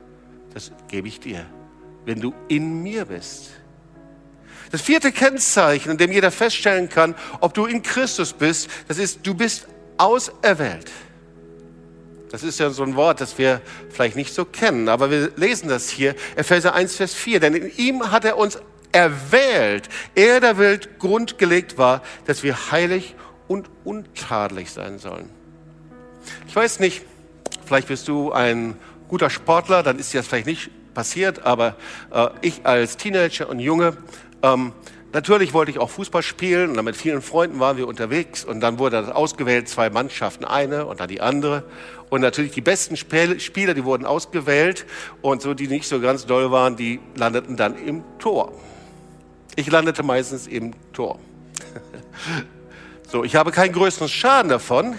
das 0.53 0.71
gebe 0.87 1.07
ich 1.07 1.19
dir, 1.19 1.45
wenn 2.05 2.21
du 2.21 2.33
in 2.47 2.81
mir 2.83 3.05
bist. 3.05 3.51
Das 4.71 4.81
vierte 4.81 5.11
Kennzeichen, 5.11 5.91
in 5.91 5.97
dem 5.97 6.11
jeder 6.11 6.31
feststellen 6.31 6.89
kann, 6.89 7.15
ob 7.39 7.53
du 7.53 7.65
in 7.65 7.83
Christus 7.83 8.33
bist, 8.33 8.69
das 8.87 8.97
ist, 8.97 9.25
du 9.25 9.33
bist 9.33 9.67
auserwählt. 9.97 10.91
Das 12.31 12.43
ist 12.43 12.59
ja 12.59 12.69
so 12.69 12.83
ein 12.83 12.95
Wort, 12.95 13.21
das 13.21 13.37
wir 13.37 13.61
vielleicht 13.89 14.15
nicht 14.15 14.33
so 14.33 14.43
kennen, 14.43 14.89
aber 14.89 15.09
wir 15.11 15.31
lesen 15.35 15.69
das 15.69 15.89
hier, 15.89 16.15
Epheser 16.35 16.73
1, 16.73 16.95
Vers 16.95 17.13
4. 17.13 17.39
Denn 17.39 17.53
in 17.53 17.77
ihm 17.77 18.11
hat 18.11 18.25
er 18.25 18.37
uns 18.37 18.59
erwählt, 18.95 19.89
er 20.15 20.39
der 20.39 20.57
Welt 20.57 20.99
grundgelegt 20.99 21.77
war, 21.77 22.01
dass 22.25 22.43
wir 22.43 22.71
heilig 22.71 23.13
und 23.49 23.69
untadelig 23.83 24.71
sein 24.71 24.99
sollen. 24.99 25.29
Ich 26.47 26.55
weiß 26.55 26.79
nicht, 26.79 27.03
vielleicht 27.65 27.89
bist 27.89 28.07
du 28.07 28.31
ein 28.31 28.77
guter 29.09 29.29
Sportler, 29.29 29.83
dann 29.83 29.99
ist 29.99 30.13
dir 30.13 30.19
das 30.19 30.27
vielleicht 30.27 30.47
nicht 30.47 30.69
passiert, 30.93 31.45
aber 31.45 31.75
äh, 32.13 32.29
ich 32.41 32.65
als 32.65 32.95
Teenager 32.95 33.49
und 33.49 33.59
Junge, 33.59 33.97
ähm, 34.41 34.71
natürlich 35.11 35.53
wollte 35.53 35.71
ich 35.71 35.77
auch 35.77 35.89
Fußball 35.89 36.23
spielen 36.23 36.77
und 36.77 36.85
mit 36.85 36.95
vielen 36.95 37.21
Freunden 37.21 37.59
waren 37.59 37.75
wir 37.75 37.89
unterwegs 37.89 38.45
und 38.45 38.61
dann 38.61 38.79
wurde 38.79 39.01
das 39.01 39.13
ausgewählt, 39.13 39.67
zwei 39.67 39.89
Mannschaften, 39.89 40.45
eine 40.45 40.85
und 40.85 41.01
dann 41.01 41.09
die 41.09 41.19
andere. 41.19 41.63
Und 42.09 42.21
natürlich 42.21 42.53
die 42.53 42.61
besten 42.61 42.95
Spieler, 42.95 43.73
die 43.73 43.83
wurden 43.83 44.05
ausgewählt 44.05 44.85
und 45.21 45.41
so, 45.41 45.53
die 45.53 45.67
nicht 45.67 45.85
so 45.85 45.99
ganz 45.99 46.25
doll 46.25 46.49
waren, 46.49 46.77
die 46.77 47.01
landeten 47.15 47.57
dann 47.57 47.77
im 47.77 48.05
Tor. 48.19 48.53
Ich 49.55 49.71
landete 49.71 50.03
meistens 50.03 50.47
im 50.47 50.73
Tor. 50.93 51.19
So, 53.07 53.23
ich 53.23 53.35
habe 53.35 53.51
keinen 53.51 53.71
größeren 53.71 54.09
Schaden 54.09 54.49
davon, 54.49 54.95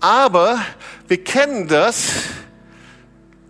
aber 0.00 0.58
wir 1.06 1.22
kennen 1.22 1.68
das, 1.68 2.08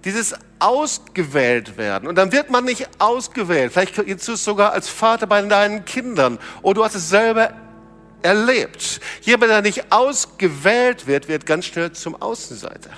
dieses 0.05 0.35
ausgewählt 0.59 1.79
werden. 1.79 2.07
Und 2.07 2.17
dann 2.17 2.33
wird 2.33 2.51
man 2.51 2.65
nicht 2.65 2.89
ausgewählt. 2.99 3.73
Vielleicht 3.73 3.97
jetzt 4.07 4.29
du 4.29 4.35
es 4.35 4.45
sogar 4.45 4.73
als 4.73 4.89
Vater 4.89 5.27
bei 5.27 5.41
deinen 5.43 5.85
Kindern 5.87 6.39
oder 6.61 6.75
du 6.75 6.85
hast 6.85 6.95
es 6.95 7.09
selber 7.09 7.55
erlebt. 8.23 9.01
Jemand, 9.23 9.51
der 9.51 9.63
nicht 9.63 9.91
ausgewählt 9.91 11.07
wird, 11.07 11.27
wird 11.27 11.47
ganz 11.47 11.65
schnell 11.65 11.93
zum 11.93 12.21
Außenseiter. 12.21 12.91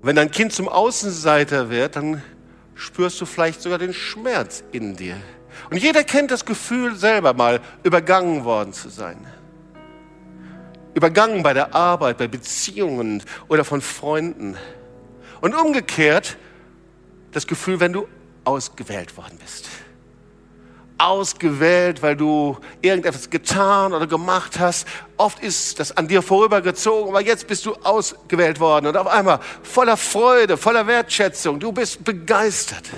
Wenn 0.00 0.16
dein 0.16 0.30
Kind 0.30 0.52
zum 0.52 0.68
Außenseiter 0.68 1.70
wird, 1.70 1.94
dann 1.94 2.22
spürst 2.82 3.20
du 3.20 3.26
vielleicht 3.26 3.62
sogar 3.62 3.78
den 3.78 3.94
Schmerz 3.94 4.64
in 4.72 4.96
dir. 4.96 5.16
Und 5.70 5.76
jeder 5.76 6.02
kennt 6.04 6.30
das 6.30 6.44
Gefühl 6.44 6.96
selber 6.96 7.32
mal, 7.32 7.60
übergangen 7.82 8.44
worden 8.44 8.72
zu 8.72 8.88
sein. 8.88 9.26
Übergangen 10.94 11.42
bei 11.42 11.54
der 11.54 11.74
Arbeit, 11.74 12.18
bei 12.18 12.28
Beziehungen 12.28 13.22
oder 13.48 13.64
von 13.64 13.80
Freunden. 13.80 14.56
Und 15.40 15.54
umgekehrt 15.54 16.36
das 17.30 17.46
Gefühl, 17.46 17.80
wenn 17.80 17.92
du 17.92 18.08
ausgewählt 18.44 19.16
worden 19.16 19.38
bist 19.38 19.68
ausgewählt, 21.02 22.00
weil 22.02 22.16
du 22.16 22.56
irgendetwas 22.80 23.28
getan 23.28 23.92
oder 23.92 24.06
gemacht 24.06 24.60
hast. 24.60 24.86
Oft 25.16 25.40
ist 25.40 25.80
das 25.80 25.96
an 25.96 26.06
dir 26.06 26.22
vorübergezogen, 26.22 27.10
aber 27.10 27.20
jetzt 27.20 27.46
bist 27.48 27.66
du 27.66 27.74
ausgewählt 27.82 28.60
worden 28.60 28.86
und 28.86 28.96
auf 28.96 29.08
einmal 29.08 29.40
voller 29.62 29.96
Freude, 29.96 30.56
voller 30.56 30.86
Wertschätzung. 30.86 31.58
Du 31.58 31.72
bist 31.72 32.04
begeistert. 32.04 32.88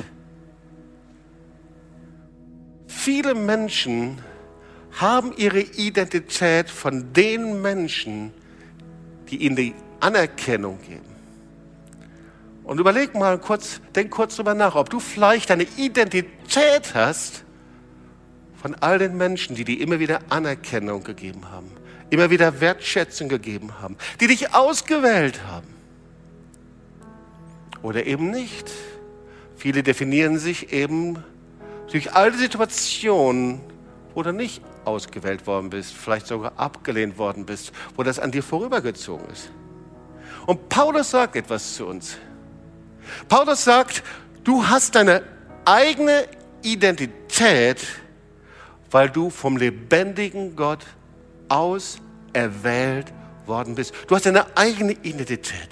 Viele 2.86 3.34
Menschen 3.34 4.22
haben 4.92 5.32
ihre 5.36 5.60
Identität 5.60 6.70
von 6.70 7.12
den 7.12 7.62
Menschen, 7.62 8.32
die 9.30 9.38
ihnen 9.38 9.56
die 9.56 9.74
Anerkennung 10.00 10.78
geben. 10.82 11.14
Und 12.64 12.80
überleg 12.80 13.14
mal 13.14 13.38
kurz, 13.38 13.80
denk 13.94 14.10
kurz 14.10 14.36
drüber 14.36 14.54
nach, 14.54 14.74
ob 14.74 14.90
du 14.90 15.00
vielleicht 15.00 15.50
eine 15.50 15.66
Identität 15.76 16.94
hast, 16.94 17.43
von 18.64 18.74
all 18.77 18.98
den 18.98 19.18
Menschen, 19.18 19.55
die 19.57 19.64
dir 19.64 19.79
immer 19.79 19.98
wieder 19.98 20.20
Anerkennung 20.31 21.05
gegeben 21.05 21.50
haben, 21.50 21.70
immer 22.09 22.31
wieder 22.31 22.62
Wertschätzung 22.62 23.29
gegeben 23.29 23.79
haben, 23.83 23.98
die 24.22 24.27
dich 24.27 24.55
ausgewählt 24.55 25.38
haben. 25.46 25.66
Oder 27.83 28.07
eben 28.07 28.31
nicht. 28.31 28.70
Viele 29.55 29.83
definieren 29.83 30.38
sich 30.38 30.72
eben 30.72 31.22
durch 31.92 32.14
all 32.14 32.33
die 32.33 32.38
Situationen, 32.38 33.61
wo 34.14 34.22
du 34.22 34.33
nicht 34.33 34.62
ausgewählt 34.87 35.46
worden 35.46 35.68
bist, 35.68 35.92
vielleicht 35.92 36.27
sogar 36.27 36.55
abgelehnt 36.57 37.18
worden 37.18 37.44
bist, 37.44 37.70
wo 37.96 38.03
das 38.03 38.18
an 38.18 38.31
dir 38.31 38.42
vorübergezogen 38.42 39.29
ist. 39.29 39.50
Und 40.46 40.70
Paulus 40.70 41.11
sagt 41.11 41.37
etwas 41.37 41.74
zu 41.74 41.85
uns. 41.85 42.16
Paulus 43.29 43.62
sagt, 43.62 44.03
du 44.42 44.66
hast 44.66 44.94
deine 44.94 45.22
eigene 45.66 46.24
Identität, 46.62 47.87
weil 48.94 49.11
du 49.11 49.28
vom 49.28 49.57
lebendigen 49.57 50.54
Gott 50.54 50.87
auserwählt 51.48 53.12
worden 53.44 53.74
bist. 53.74 53.92
Du 54.07 54.14
hast 54.14 54.24
deine 54.24 54.57
eigene 54.57 54.92
Identität. 54.92 55.68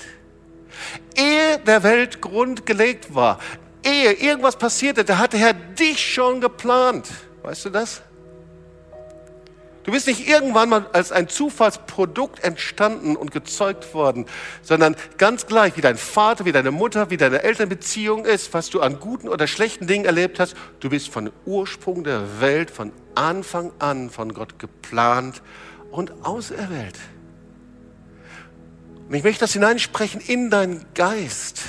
Ehe 1.15 1.61
der 1.65 1.85
Welt 1.85 2.21
grundgelegt 2.21 3.15
war, 3.15 3.39
ehe 3.85 4.13
irgendwas 4.15 4.57
passierte, 4.57 5.05
da 5.05 5.19
hat 5.19 5.35
der 5.35 5.39
Herr 5.41 5.53
dich 5.53 6.05
schon 6.05 6.41
geplant. 6.41 7.07
Weißt 7.45 7.67
du 7.67 7.71
das? 7.71 8.03
Du 9.85 9.91
bist 9.91 10.07
nicht 10.07 10.29
irgendwann 10.29 10.69
mal 10.69 10.87
als 10.93 11.11
ein 11.11 11.29
Zufallsprodukt 11.29 12.45
entstanden 12.45 13.17
und 13.17 13.33
gezeugt 13.33 13.95
worden, 13.95 14.27
sondern 14.63 14.95
ganz 15.19 15.47
gleich, 15.47 15.77
wie 15.77 15.81
dein 15.81 15.97
Vater, 15.97 16.45
wie 16.45 16.53
deine 16.53 16.71
Mutter, 16.71 17.11
wie 17.11 17.17
deine 17.17 17.43
Elternbeziehung 17.43 18.25
ist, 18.25 18.55
was 18.55 18.71
du 18.71 18.81
an 18.81 19.01
guten 19.01 19.29
oder 19.29 19.49
schlechten 19.49 19.89
Dingen 19.89 20.05
erlebt 20.05 20.39
hast, 20.39 20.55
du 20.79 20.91
bist 20.91 21.09
von 21.09 21.31
Ursprung 21.47 22.05
der 22.05 22.41
Welt, 22.41 22.71
von 22.71 22.93
Anfang 23.17 23.73
an 23.81 24.11
von 24.11 24.33
Gott 24.33 24.59
geplant 24.61 25.43
und 25.91 26.25
auserwählt. 26.25 26.99
Und 29.09 29.15
ich 29.15 29.25
möchte 29.25 29.41
das 29.41 29.53
hineinsprechen 29.53 30.21
in 30.21 30.49
deinen 30.49 30.87
Geist. 30.95 31.63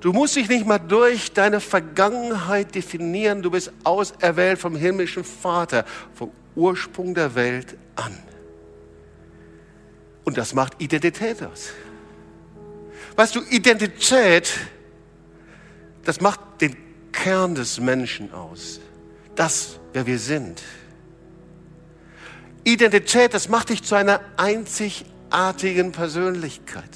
Du 0.00 0.12
musst 0.12 0.36
dich 0.36 0.48
nicht 0.48 0.66
mal 0.66 0.78
durch 0.78 1.32
deine 1.32 1.60
Vergangenheit 1.60 2.74
definieren. 2.74 3.42
Du 3.42 3.50
bist 3.50 3.72
auserwählt 3.84 4.58
vom 4.58 4.74
himmlischen 4.74 5.24
Vater, 5.24 5.84
vom 6.14 6.30
Ursprung 6.56 7.14
der 7.14 7.34
Welt 7.34 7.76
an. 7.94 8.16
Und 10.24 10.36
das 10.38 10.54
macht 10.54 10.82
Identität 10.82 11.42
aus. 11.42 11.68
Weißt 13.14 13.36
du, 13.36 13.42
Identität, 13.42 14.52
das 16.04 16.20
macht 16.20 16.40
den 16.60 16.76
Kern 17.12 17.54
des 17.54 17.78
Menschen 17.78 18.32
aus. 18.32 18.80
Das, 19.36 19.78
wer 19.92 20.06
wir 20.06 20.18
sind. 20.18 20.62
Identität, 22.64 23.32
das 23.32 23.48
macht 23.48 23.68
dich 23.68 23.84
zu 23.84 23.94
einer 23.94 24.20
einzigartigen 24.36 25.92
Persönlichkeit. 25.92 26.90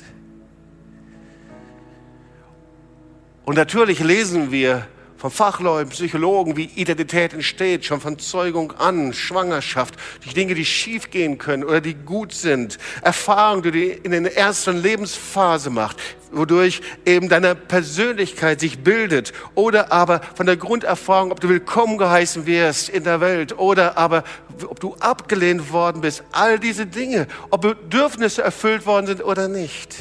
Und 3.45 3.55
natürlich 3.57 4.01
lesen 4.01 4.51
wir 4.51 4.87
von 5.21 5.31
Fachleuten, 5.31 5.91
Psychologen, 5.91 6.57
wie 6.57 6.65
Identität 6.77 7.35
entsteht, 7.35 7.85
schon 7.85 8.01
von 8.01 8.19
Zeugung 8.19 8.73
an, 8.79 9.13
Schwangerschaft, 9.13 9.97
durch 10.23 10.33
Dinge, 10.33 10.55
die 10.55 10.65
schief 10.65 11.11
gehen 11.11 11.37
können 11.37 11.63
oder 11.63 11.83
die 11.83 11.93
gut 11.93 12.33
sind, 12.33 12.79
Erfahrungen, 13.03 13.63
die 13.63 13.71
du 13.71 13.81
in 14.03 14.13
der 14.13 14.35
ersten 14.35 14.79
Lebensphase 14.79 15.69
macht, 15.69 15.99
wodurch 16.33 16.81
eben 17.05 17.29
deine 17.29 17.55
Persönlichkeit 17.55 18.61
sich 18.61 18.79
bildet 18.79 19.35
oder 19.55 19.93
aber 19.93 20.23
von 20.35 20.47
der 20.47 20.57
Grunderfahrung, 20.57 21.33
ob 21.33 21.41
du 21.41 21.51
willkommen 21.51 21.99
geheißen 21.99 22.47
wirst 22.47 22.89
in 22.89 23.05
der 23.05 23.21
Welt 23.21 23.59
oder 23.59 23.99
aber 23.99 24.25
ob 24.69 24.81
du 24.81 24.95
abgelehnt 25.01 25.71
worden 25.71 26.01
bist, 26.01 26.25
all 26.33 26.59
diese 26.59 26.87
Dinge, 26.87 27.27
ob 27.51 27.61
Bedürfnisse 27.61 28.41
erfüllt 28.41 28.87
worden 28.87 29.07
sind 29.07 29.23
oder 29.23 29.49
nicht. 29.49 29.97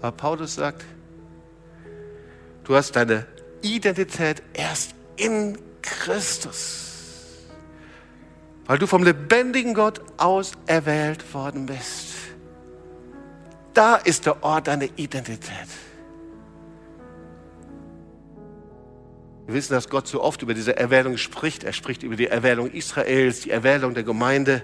Aber 0.00 0.12
Paulus 0.12 0.54
sagt, 0.54 0.84
du 2.62 2.76
hast 2.76 2.94
deine 2.94 3.26
Identität 3.62 4.42
erst 4.52 4.94
in 5.16 5.58
Christus. 5.82 6.90
Weil 8.66 8.78
du 8.78 8.86
vom 8.86 9.02
lebendigen 9.02 9.74
Gott 9.74 10.00
aus 10.16 10.52
erwählt 10.66 11.34
worden 11.34 11.66
bist. 11.66 12.08
Da 13.74 13.96
ist 13.96 14.26
der 14.26 14.42
Ort 14.42 14.68
deiner 14.68 14.86
Identität. 14.96 15.68
Wir 19.46 19.54
wissen, 19.54 19.72
dass 19.72 19.88
Gott 19.88 20.06
so 20.06 20.22
oft 20.22 20.42
über 20.42 20.54
diese 20.54 20.76
Erwählung 20.76 21.16
spricht. 21.16 21.64
Er 21.64 21.72
spricht 21.72 22.02
über 22.02 22.16
die 22.16 22.28
Erwählung 22.28 22.70
Israels, 22.70 23.40
die 23.40 23.50
Erwählung 23.50 23.94
der 23.94 24.04
Gemeinde. 24.04 24.62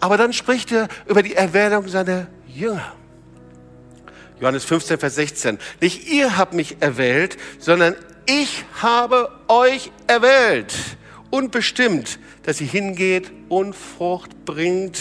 Aber 0.00 0.16
dann 0.16 0.32
spricht 0.32 0.72
er 0.72 0.88
über 1.06 1.22
die 1.22 1.34
Erwählung 1.34 1.86
seiner 1.88 2.26
Jünger. 2.46 2.92
Johannes 4.40 4.64
15, 4.64 4.98
Vers 4.98 5.14
16. 5.14 5.58
Nicht 5.80 6.08
ihr 6.08 6.36
habt 6.36 6.52
mich 6.52 6.76
erwählt, 6.80 7.38
sondern 7.58 7.94
ich 8.26 8.64
habe 8.80 9.30
euch 9.48 9.90
erwählt 10.06 10.74
und 11.30 11.52
bestimmt, 11.52 12.18
dass 12.42 12.60
ihr 12.60 12.66
hingeht 12.66 13.32
und 13.48 13.74
Frucht 13.74 14.44
bringt 14.44 15.00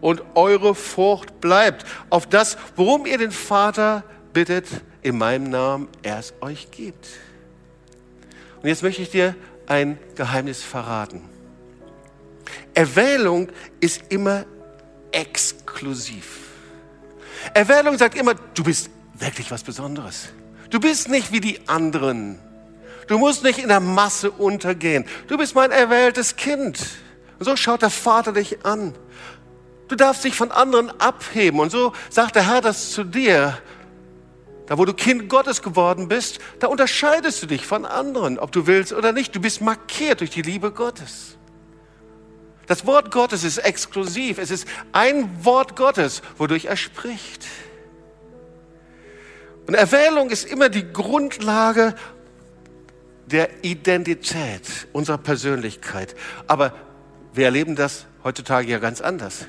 und 0.00 0.22
eure 0.34 0.74
Frucht 0.74 1.40
bleibt, 1.40 1.84
auf 2.10 2.26
das, 2.26 2.56
worum 2.76 3.06
ihr 3.06 3.18
den 3.18 3.30
Vater 3.30 4.04
bittet, 4.32 4.66
in 5.02 5.18
meinem 5.18 5.50
Namen 5.50 5.88
er 6.02 6.18
es 6.18 6.34
euch 6.40 6.70
gibt. 6.70 7.08
Und 8.62 8.68
jetzt 8.68 8.82
möchte 8.82 9.02
ich 9.02 9.10
dir 9.10 9.34
ein 9.66 9.98
Geheimnis 10.14 10.62
verraten. 10.62 11.22
Erwählung 12.74 13.48
ist 13.80 14.02
immer 14.08 14.44
exklusiv. 15.10 16.40
Erwählung 17.54 17.98
sagt 17.98 18.16
immer, 18.16 18.34
du 18.34 18.62
bist 18.62 18.90
wirklich 19.14 19.50
was 19.50 19.62
Besonderes. 19.62 20.28
Du 20.70 20.80
bist 20.80 21.08
nicht 21.08 21.32
wie 21.32 21.40
die 21.40 21.68
anderen. 21.68 22.38
Du 23.12 23.18
musst 23.18 23.44
nicht 23.44 23.58
in 23.58 23.68
der 23.68 23.80
Masse 23.80 24.30
untergehen. 24.30 25.04
Du 25.26 25.36
bist 25.36 25.54
mein 25.54 25.70
erwähltes 25.70 26.34
Kind. 26.36 26.80
Und 27.38 27.44
so 27.44 27.56
schaut 27.56 27.82
der 27.82 27.90
Vater 27.90 28.32
dich 28.32 28.64
an. 28.64 28.94
Du 29.88 29.96
darfst 29.96 30.24
dich 30.24 30.34
von 30.34 30.50
anderen 30.50 30.90
abheben. 30.98 31.60
Und 31.60 31.70
so 31.70 31.92
sagt 32.08 32.36
der 32.36 32.48
Herr 32.48 32.62
das 32.62 32.92
zu 32.92 33.04
dir. 33.04 33.58
Da, 34.64 34.78
wo 34.78 34.86
du 34.86 34.94
Kind 34.94 35.28
Gottes 35.28 35.60
geworden 35.60 36.08
bist, 36.08 36.38
da 36.58 36.68
unterscheidest 36.68 37.42
du 37.42 37.46
dich 37.46 37.66
von 37.66 37.84
anderen, 37.84 38.38
ob 38.38 38.50
du 38.50 38.66
willst 38.66 38.94
oder 38.94 39.12
nicht. 39.12 39.36
Du 39.36 39.40
bist 39.40 39.60
markiert 39.60 40.20
durch 40.20 40.30
die 40.30 40.40
Liebe 40.40 40.70
Gottes. 40.70 41.36
Das 42.66 42.86
Wort 42.86 43.10
Gottes 43.10 43.44
ist 43.44 43.58
exklusiv. 43.58 44.38
Es 44.38 44.50
ist 44.50 44.66
ein 44.92 45.44
Wort 45.44 45.76
Gottes, 45.76 46.22
wodurch 46.38 46.64
er 46.64 46.78
spricht. 46.78 47.44
Und 49.66 49.74
Erwählung 49.74 50.30
ist 50.30 50.46
immer 50.46 50.70
die 50.70 50.90
Grundlage 50.94 51.94
der 53.32 53.64
Identität 53.64 54.86
unserer 54.92 55.18
Persönlichkeit. 55.18 56.14
Aber 56.46 56.74
wir 57.32 57.46
erleben 57.46 57.74
das 57.76 58.06
heutzutage 58.24 58.68
ja 58.68 58.78
ganz 58.78 59.00
anders. 59.00 59.46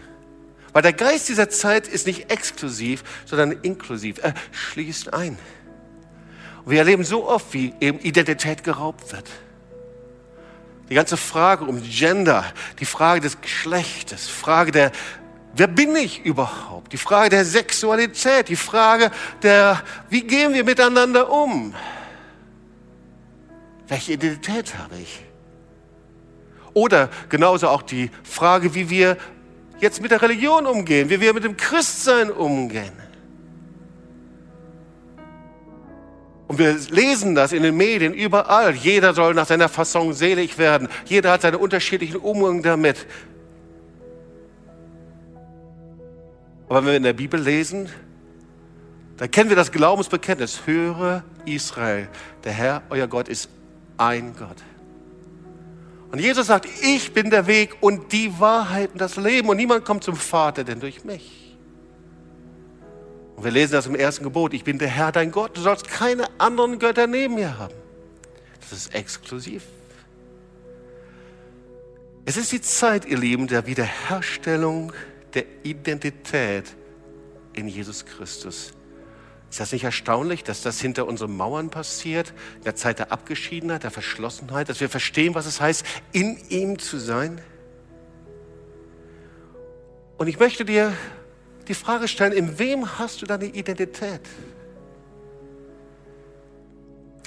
Weil 0.72 0.82
der 0.82 0.94
Geist 0.94 1.30
dieser 1.30 1.50
Zeit 1.50 1.88
ist 1.88 2.08
nicht 2.08 2.32
exklusiv, 2.32 3.04
sondern 3.26 3.52
inklusiv. 3.62 4.18
Er 4.24 4.34
schließt 4.52 5.14
ein. 5.14 5.38
Und 6.66 6.72
wir 6.72 6.80
erleben 6.80 7.04
so 7.04 7.28
oft, 7.28 7.54
wie 7.54 7.74
eben 7.80 8.00
Identität 8.00 8.64
geraubt 8.64 9.12
wird. 9.12 9.30
Die 10.90 10.96
ganze 10.96 11.18
Frage 11.18 11.66
um 11.66 11.82
Gender, 11.84 12.46
die 12.80 12.86
Frage 12.86 13.22
des 13.22 13.40
Geschlechtes, 13.40 14.28
Frage 14.30 14.72
der, 14.72 14.92
wer 15.56 15.68
bin 15.68 15.96
ich 15.96 16.26
überhaupt? 16.26 16.92
Die 16.94 16.98
Frage 16.98 17.30
der 17.30 17.46
Sexualität, 17.46 18.50
die 18.50 18.56
Frage 18.56 19.12
der, 19.42 19.82
wie 20.10 20.22
gehen 20.22 20.54
wir 20.54 20.64
miteinander 20.64 21.32
um? 21.32 21.74
Welche 23.88 24.14
Identität 24.14 24.78
habe 24.78 24.96
ich? 25.02 25.22
Oder 26.74 27.10
genauso 27.30 27.68
auch 27.68 27.82
die 27.82 28.10
Frage, 28.24 28.74
wie 28.74 28.90
wir 28.90 29.18
jetzt 29.80 30.02
mit 30.02 30.12
der 30.12 30.22
Religion 30.22 30.66
umgehen, 30.66 31.10
wie 31.10 31.20
wir 31.20 31.34
mit 31.34 31.44
dem 31.44 31.58
Christsein 31.58 32.32
umgehen. 32.32 32.94
Und 36.48 36.60
wir 36.60 36.78
lesen 36.92 37.36
das 37.36 37.52
in 37.52 37.64
den 37.64 37.76
Medien 37.76 38.14
überall. 38.14 38.76
Jeder 38.76 39.14
soll 39.14 39.34
nach 39.34 39.48
seiner 39.48 39.70
Fassung 39.70 40.14
selig 40.14 40.58
werden. 40.58 40.88
Jeder 41.06 41.32
hat 41.32 41.42
seine 41.42 41.58
unterschiedlichen 41.58 42.18
Umgang 42.18 42.62
damit. 42.62 43.08
Aber 46.70 46.80
wenn 46.80 46.86
wir 46.86 46.98
in 46.98 47.04
der 47.04 47.14
Bibel 47.14 47.40
lesen, 47.40 47.90
dann 49.18 49.30
kennen 49.32 49.50
wir 49.50 49.56
das 49.56 49.72
Glaubensbekenntnis. 49.72 50.62
Höre 50.66 51.24
Israel, 51.46 52.08
der 52.44 52.52
Herr, 52.52 52.82
euer 52.90 53.08
Gott, 53.08 53.30
ist 53.30 53.50
ein 54.08 54.36
Gott. 54.36 54.58
Und 56.12 56.20
Jesus 56.20 56.48
sagt, 56.48 56.68
ich 56.82 57.14
bin 57.14 57.30
der 57.30 57.48
Weg 57.48 57.78
und 57.82 58.12
die 58.12 58.40
Wahrheit 58.40 58.92
und 58.92 59.02
das 59.02 59.16
Leben 59.16 59.50
und 59.50 59.58
niemand 59.58 59.84
kommt 59.84 60.04
zum 60.04 60.16
Vater 60.16 60.64
denn 60.64 60.80
durch 60.80 61.04
mich. 61.04 61.58
Und 63.36 63.44
wir 63.44 63.52
lesen 63.52 63.74
das 63.74 63.88
im 63.88 63.96
ersten 63.96 64.24
Gebot, 64.24 64.54
ich 64.54 64.64
bin 64.64 64.78
der 64.78 64.90
Herr 64.90 65.12
dein 65.12 65.32
Gott, 65.32 65.58
du 65.58 65.62
sollst 65.62 65.88
keine 65.88 66.26
anderen 66.38 66.78
Götter 66.78 67.08
neben 67.08 67.36
mir 67.36 67.58
haben. 67.58 67.74
Das 68.62 68.72
ist 68.72 68.94
exklusiv. 68.94 69.64
Es 72.26 72.38
ist 72.38 72.52
die 72.52 72.62
Zeit, 72.62 73.06
ihr 73.06 73.18
Lieben, 73.18 73.48
der 73.48 73.66
Wiederherstellung 73.66 74.94
der 75.34 75.46
Identität 75.64 76.66
in 77.54 77.68
Jesus 77.68 78.06
Christus. 78.06 78.74
Ist 79.54 79.60
das 79.60 79.72
nicht 79.72 79.84
erstaunlich, 79.84 80.44
dass 80.44 80.64
das 80.64 80.82
hinter 80.82 81.06
unseren 81.06 81.38
Mauern 81.38 81.70
passiert, 81.70 82.34
in 82.56 82.64
der 82.64 82.76
Zeit 82.76 82.98
der 82.98 83.12
Abgeschiedenheit, 83.12 83.84
der 83.84 83.92
Verschlossenheit, 83.92 84.68
dass 84.68 84.80
wir 84.80 84.90
verstehen, 84.90 85.36
was 85.36 85.46
es 85.46 85.62
heißt, 85.62 85.86
in 86.12 86.40
ihm 86.50 86.80
zu 86.80 86.98
sein? 86.98 87.40
Und 90.18 90.26
ich 90.26 90.40
möchte 90.40 90.66
dir 90.66 90.92
die 91.68 91.76
Frage 91.76 92.08
stellen, 92.08 92.32
in 92.32 92.58
wem 92.58 92.98
hast 92.98 93.22
du 93.22 93.28
deine 93.28 93.46
Identität? 93.46 94.22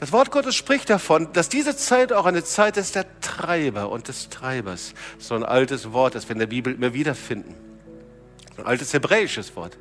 Das 0.01 0.11
Wort 0.11 0.33
Gottes 0.33 0.57
spricht 0.57 0.91
davon, 0.91 1.33
dass 1.33 1.49
diese 1.49 1.77
Zeit 1.77 2.12
auch 2.12 2.27
eine 2.27 2.43
Zeit 2.43 2.77
ist 2.77 2.97
der 2.97 3.07
Treiber 3.21 3.89
und 3.89 4.09
des 4.09 4.31
Treibers. 4.31 4.95
So 5.21 5.37
ein 5.37 5.45
altes 5.45 5.93
Wort, 5.93 6.17
das 6.17 6.29
wir 6.29 6.33
in 6.33 6.41
der 6.41 6.49
Bibel 6.49 6.75
immer 6.75 6.93
wieder 6.93 7.15
finden. 7.15 7.55
Ein 8.57 8.67
altes 8.67 8.93
hebräisches 8.93 9.55
Wort 9.55 9.79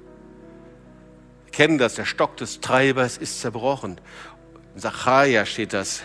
kennen 1.52 1.78
das, 1.78 1.96
der 1.96 2.06
Stock 2.06 2.38
des 2.38 2.62
Treibers 2.62 3.18
ist 3.18 3.42
zerbrochen. 3.42 4.00
In 4.74 4.82
Sacharja 4.82 5.46
steht 5.46 5.74
das. 5.74 6.02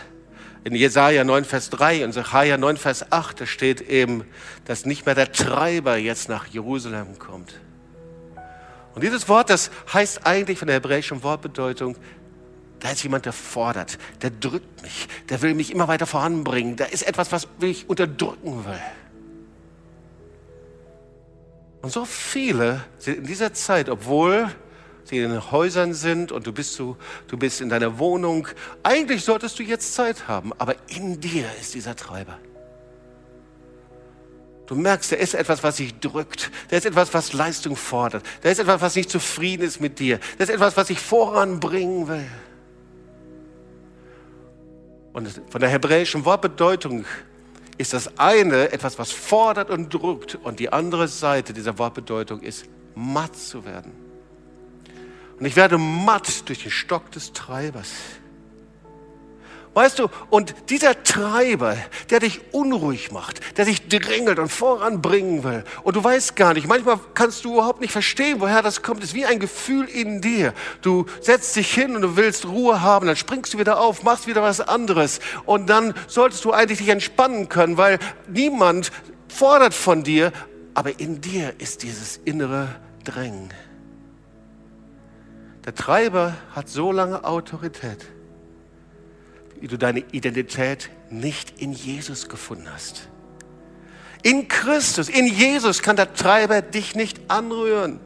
In 0.63 0.75
Jesaja 0.75 1.23
9, 1.23 1.43
Vers 1.43 1.69
3 1.71 2.05
und 2.05 2.13
Sacharja 2.13 2.57
9, 2.57 2.77
Vers 2.77 3.11
8, 3.11 3.41
da 3.41 3.45
steht 3.45 3.81
eben, 3.81 4.23
dass 4.65 4.85
nicht 4.85 5.05
mehr 5.05 5.15
der 5.15 5.31
Treiber 5.31 5.97
jetzt 5.97 6.29
nach 6.29 6.45
Jerusalem 6.47 7.17
kommt. 7.17 7.59
Und 8.93 9.03
dieses 9.03 9.27
Wort, 9.27 9.49
das 9.49 9.71
heißt 9.91 10.25
eigentlich 10.25 10.59
von 10.59 10.67
der 10.67 10.75
hebräischen 10.75 11.23
Wortbedeutung, 11.23 11.95
da 12.79 12.91
ist 12.91 13.03
jemand, 13.03 13.25
der 13.25 13.33
fordert, 13.33 13.97
der 14.21 14.31
drückt 14.31 14.81
mich, 14.81 15.07
der 15.29 15.41
will 15.41 15.53
mich 15.53 15.71
immer 15.71 15.87
weiter 15.87 16.07
voranbringen, 16.07 16.75
da 16.75 16.85
ist 16.85 17.07
etwas, 17.07 17.31
was 17.31 17.47
mich 17.59 17.87
unterdrücken 17.89 18.65
will. 18.65 18.81
Und 21.81 21.91
so 21.91 22.05
viele 22.05 22.83
sind 22.97 23.19
in 23.19 23.25
dieser 23.25 23.53
Zeit, 23.53 23.89
obwohl 23.89 24.49
die 25.09 25.19
in 25.19 25.31
den 25.31 25.51
Häusern 25.51 25.93
sind 25.93 26.31
und 26.31 26.45
du 26.45 26.53
bist, 26.53 26.73
so, 26.73 26.97
du 27.27 27.37
bist 27.37 27.61
in 27.61 27.69
deiner 27.69 27.97
Wohnung. 27.99 28.47
Eigentlich 28.83 29.23
solltest 29.23 29.57
du 29.59 29.63
jetzt 29.63 29.93
Zeit 29.93 30.27
haben, 30.27 30.51
aber 30.57 30.75
in 30.87 31.19
dir 31.19 31.45
ist 31.59 31.73
dieser 31.73 31.95
Treiber. 31.95 32.37
Du 34.71 34.75
merkst, 34.75 35.11
da 35.11 35.17
ist 35.17 35.33
etwas, 35.33 35.63
was 35.63 35.77
sich 35.77 35.99
drückt. 35.99 36.49
Da 36.69 36.77
ist 36.77 36.85
etwas, 36.85 37.13
was 37.13 37.33
Leistung 37.33 37.75
fordert. 37.75 38.25
Da 38.41 38.49
ist 38.49 38.59
etwas, 38.59 38.79
was 38.79 38.95
nicht 38.95 39.09
zufrieden 39.09 39.63
ist 39.63 39.81
mit 39.81 39.99
dir. 39.99 40.19
Da 40.37 40.45
ist 40.45 40.49
etwas, 40.49 40.77
was 40.77 40.87
sich 40.87 40.99
voranbringen 40.99 42.07
will. 42.07 42.27
Und 45.11 45.27
von 45.49 45.59
der 45.59 45.69
hebräischen 45.69 46.23
Wortbedeutung 46.23 47.03
ist 47.77 47.91
das 47.91 48.17
eine 48.17 48.71
etwas, 48.71 48.97
was 48.97 49.11
fordert 49.11 49.69
und 49.69 49.93
drückt. 49.93 50.35
Und 50.35 50.59
die 50.59 50.71
andere 50.71 51.09
Seite 51.09 51.51
dieser 51.51 51.77
Wortbedeutung 51.77 52.39
ist, 52.39 52.65
matt 52.95 53.35
zu 53.35 53.65
werden. 53.65 54.10
Und 55.41 55.47
ich 55.47 55.55
werde 55.55 55.79
matt 55.79 56.47
durch 56.49 56.61
den 56.61 56.69
Stock 56.69 57.09
des 57.09 57.33
Treibers. 57.33 57.89
Weißt 59.73 59.97
du, 59.97 60.07
und 60.29 60.53
dieser 60.69 61.01
Treiber, 61.01 61.75
der 62.11 62.19
dich 62.19 62.53
unruhig 62.53 63.11
macht, 63.11 63.57
der 63.57 63.65
dich 63.65 63.87
drängelt 63.87 64.37
und 64.37 64.49
voranbringen 64.49 65.43
will, 65.43 65.63
und 65.81 65.95
du 65.95 66.03
weißt 66.03 66.35
gar 66.35 66.53
nicht, 66.53 66.67
manchmal 66.67 66.99
kannst 67.15 67.43
du 67.43 67.53
überhaupt 67.53 67.81
nicht 67.81 67.91
verstehen, 67.91 68.39
woher 68.39 68.61
das 68.61 68.83
kommt, 68.83 69.03
ist 69.03 69.15
wie 69.15 69.25
ein 69.25 69.39
Gefühl 69.39 69.85
in 69.85 70.21
dir. 70.21 70.53
Du 70.83 71.07
setzt 71.21 71.55
dich 71.55 71.73
hin 71.73 71.95
und 71.95 72.03
du 72.03 72.17
willst 72.17 72.45
Ruhe 72.45 72.81
haben, 72.81 73.07
dann 73.07 73.15
springst 73.15 73.55
du 73.55 73.57
wieder 73.57 73.79
auf, 73.79 74.03
machst 74.03 74.27
wieder 74.27 74.43
was 74.43 74.61
anderes, 74.61 75.21
und 75.47 75.71
dann 75.71 75.95
solltest 76.05 76.45
du 76.45 76.51
eigentlich 76.51 76.77
dich 76.77 76.89
entspannen 76.89 77.49
können, 77.49 77.77
weil 77.77 77.97
niemand 78.27 78.91
fordert 79.27 79.73
von 79.73 80.03
dir, 80.03 80.33
aber 80.75 80.99
in 80.99 81.19
dir 81.19 81.55
ist 81.57 81.81
dieses 81.81 82.17
innere 82.17 82.67
Drängen. 83.05 83.49
Der 85.65 85.75
Treiber 85.75 86.35
hat 86.55 86.69
so 86.69 86.91
lange 86.91 87.23
Autorität, 87.23 88.05
wie 89.59 89.67
du 89.67 89.77
deine 89.77 89.99
Identität 90.11 90.89
nicht 91.09 91.61
in 91.61 91.71
Jesus 91.71 92.29
gefunden 92.29 92.67
hast. 92.73 93.09
In 94.23 94.47
Christus, 94.47 95.09
in 95.09 95.25
Jesus 95.25 95.81
kann 95.81 95.95
der 95.95 96.13
Treiber 96.13 96.61
dich 96.61 96.95
nicht 96.95 97.19
anrühren. 97.29 97.99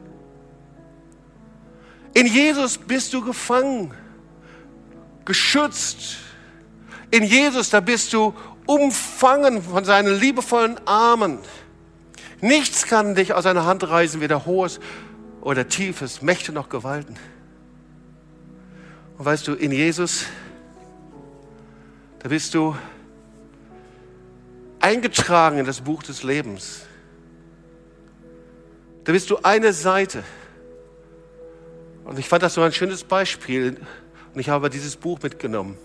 In 2.14 2.26
Jesus 2.26 2.78
bist 2.78 3.12
du 3.12 3.22
gefangen, 3.22 3.92
geschützt. 5.24 6.16
In 7.10 7.22
Jesus, 7.22 7.70
da 7.70 7.80
bist 7.80 8.12
du 8.12 8.34
umfangen 8.66 9.62
von 9.62 9.84
seinen 9.84 10.18
liebevollen 10.18 10.80
Armen. 10.86 11.38
Nichts 12.40 12.86
kann 12.86 13.14
dich 13.14 13.32
aus 13.32 13.44
seiner 13.44 13.64
Hand 13.64 13.88
reißen, 13.88 14.20
weder 14.20 14.46
hohes 14.46 14.80
oder 15.40 15.68
tiefes, 15.68 16.22
Mächte 16.22 16.52
noch 16.52 16.68
Gewalten. 16.68 17.16
Und 19.18 19.24
weißt 19.24 19.48
du, 19.48 19.54
in 19.54 19.72
Jesus, 19.72 20.26
da 22.18 22.28
bist 22.28 22.52
du 22.54 22.76
eingetragen 24.80 25.58
in 25.58 25.64
das 25.64 25.80
Buch 25.80 26.02
des 26.02 26.22
Lebens. 26.22 26.82
Da 29.04 29.12
bist 29.12 29.30
du 29.30 29.38
eine 29.42 29.72
Seite. 29.72 30.22
Und 32.04 32.18
ich 32.18 32.28
fand 32.28 32.42
das 32.42 32.54
so 32.54 32.62
ein 32.62 32.72
schönes 32.72 33.04
Beispiel. 33.04 33.80
Und 34.34 34.40
ich 34.40 34.50
habe 34.50 34.68
dieses 34.68 34.96
Buch 34.96 35.18
mitgenommen. 35.22 35.78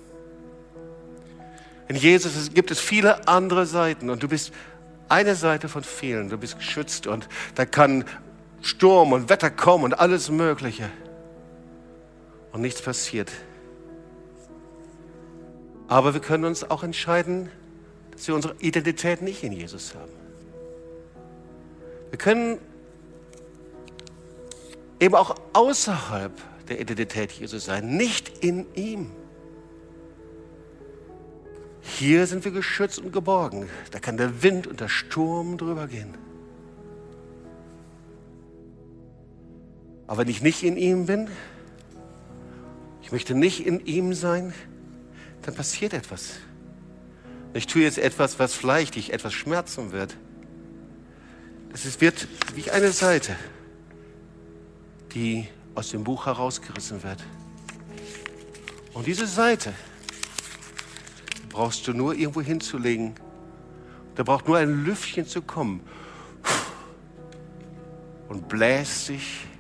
In 1.88 1.96
Jesus 1.96 2.54
gibt 2.54 2.72
es 2.72 2.80
viele 2.80 3.28
andere 3.28 3.66
Seiten 3.66 4.10
und 4.10 4.24
du 4.24 4.28
bist 4.28 4.54
eine 5.10 5.36
Seite 5.36 5.68
von 5.68 5.84
vielen. 5.84 6.30
Du 6.30 6.38
bist 6.38 6.58
geschützt 6.58 7.06
und 7.06 7.28
da 7.56 7.66
kann 7.66 8.06
Sturm 8.62 9.14
und 9.14 9.30
Wetter 9.30 9.50
kommen 9.50 9.86
und 9.86 9.94
alles 10.00 10.30
Mögliche 10.30 10.90
und 12.52 12.62
nichts 12.62 12.82
passiert. 12.82 13.32
Aber 15.88 16.14
wir 16.14 16.22
können 16.22 16.46
uns 16.46 16.70
auch 16.70 16.84
entscheiden, 16.84 17.50
dass 18.12 18.28
wir 18.28 18.36
unsere 18.36 18.56
Identität 18.60 19.22
nicht 19.22 19.44
in 19.44 19.52
Jesus 19.52 19.94
haben. 19.96 20.12
Wir 22.10 22.18
können 22.18 22.60
eben 25.00 25.16
auch 25.16 25.36
außerhalb 25.54 26.32
der 26.70 26.80
Identität 26.80 27.32
Jesus 27.32 27.66
sein, 27.66 27.98
nicht 27.98 28.44
in 28.44 28.66
ihm. 28.76 29.12
Hier 31.82 32.28
sind 32.28 32.46
wir 32.46 32.52
geschützt 32.52 33.00
und 33.00 33.12
geborgen. 33.12 33.68
Da 33.92 34.00
kann 34.00 34.16
der 34.16 34.44
Wind 34.44 34.68
und 34.68 34.80
der 34.80 34.88
Sturm 34.88 35.58
drüber 35.58 35.88
gehen. 35.88 36.14
Aber 40.08 40.20
wenn 40.20 40.28
ich 40.28 40.42
nicht 40.42 40.64
in 40.64 40.78
ihm 40.78 41.06
bin, 41.06 41.30
ich 43.12 43.14
möchte 43.14 43.36
nicht 43.36 43.66
in 43.66 43.86
ihm 43.86 44.14
sein, 44.14 44.54
dann 45.42 45.54
passiert 45.54 45.92
etwas. 45.92 46.36
Ich 47.54 47.68
tue 47.68 47.82
jetzt 47.82 47.98
etwas, 47.98 48.40
was 48.40 48.54
vielleicht 48.54 48.96
dich 48.96 49.12
etwas 49.12 49.34
schmerzen 49.34 49.92
wird. 49.92 50.16
Es 51.74 52.00
wird 52.00 52.30
wie 52.56 52.72
eine 52.72 52.94
Seite, 52.94 53.36
die 55.14 55.50
aus 55.76 55.90
dem 55.90 56.06
Buch 56.06 56.26
herausgerissen 56.26 57.04
wird. 57.04 57.22
Und 58.94 59.08
diese 59.08 59.28
Seite 59.28 59.74
brauchst 61.50 61.86
du 61.90 61.92
nur 61.92 62.16
irgendwo 62.16 62.40
hinzulegen. 62.40 63.16
Da 64.16 64.24
braucht 64.24 64.48
nur 64.48 64.56
ein 64.56 64.86
Lüftchen 64.86 65.26
zu 65.28 65.42
kommen 65.42 65.82
und 68.30 68.48
bläst 68.48 69.08
sich 69.08 69.51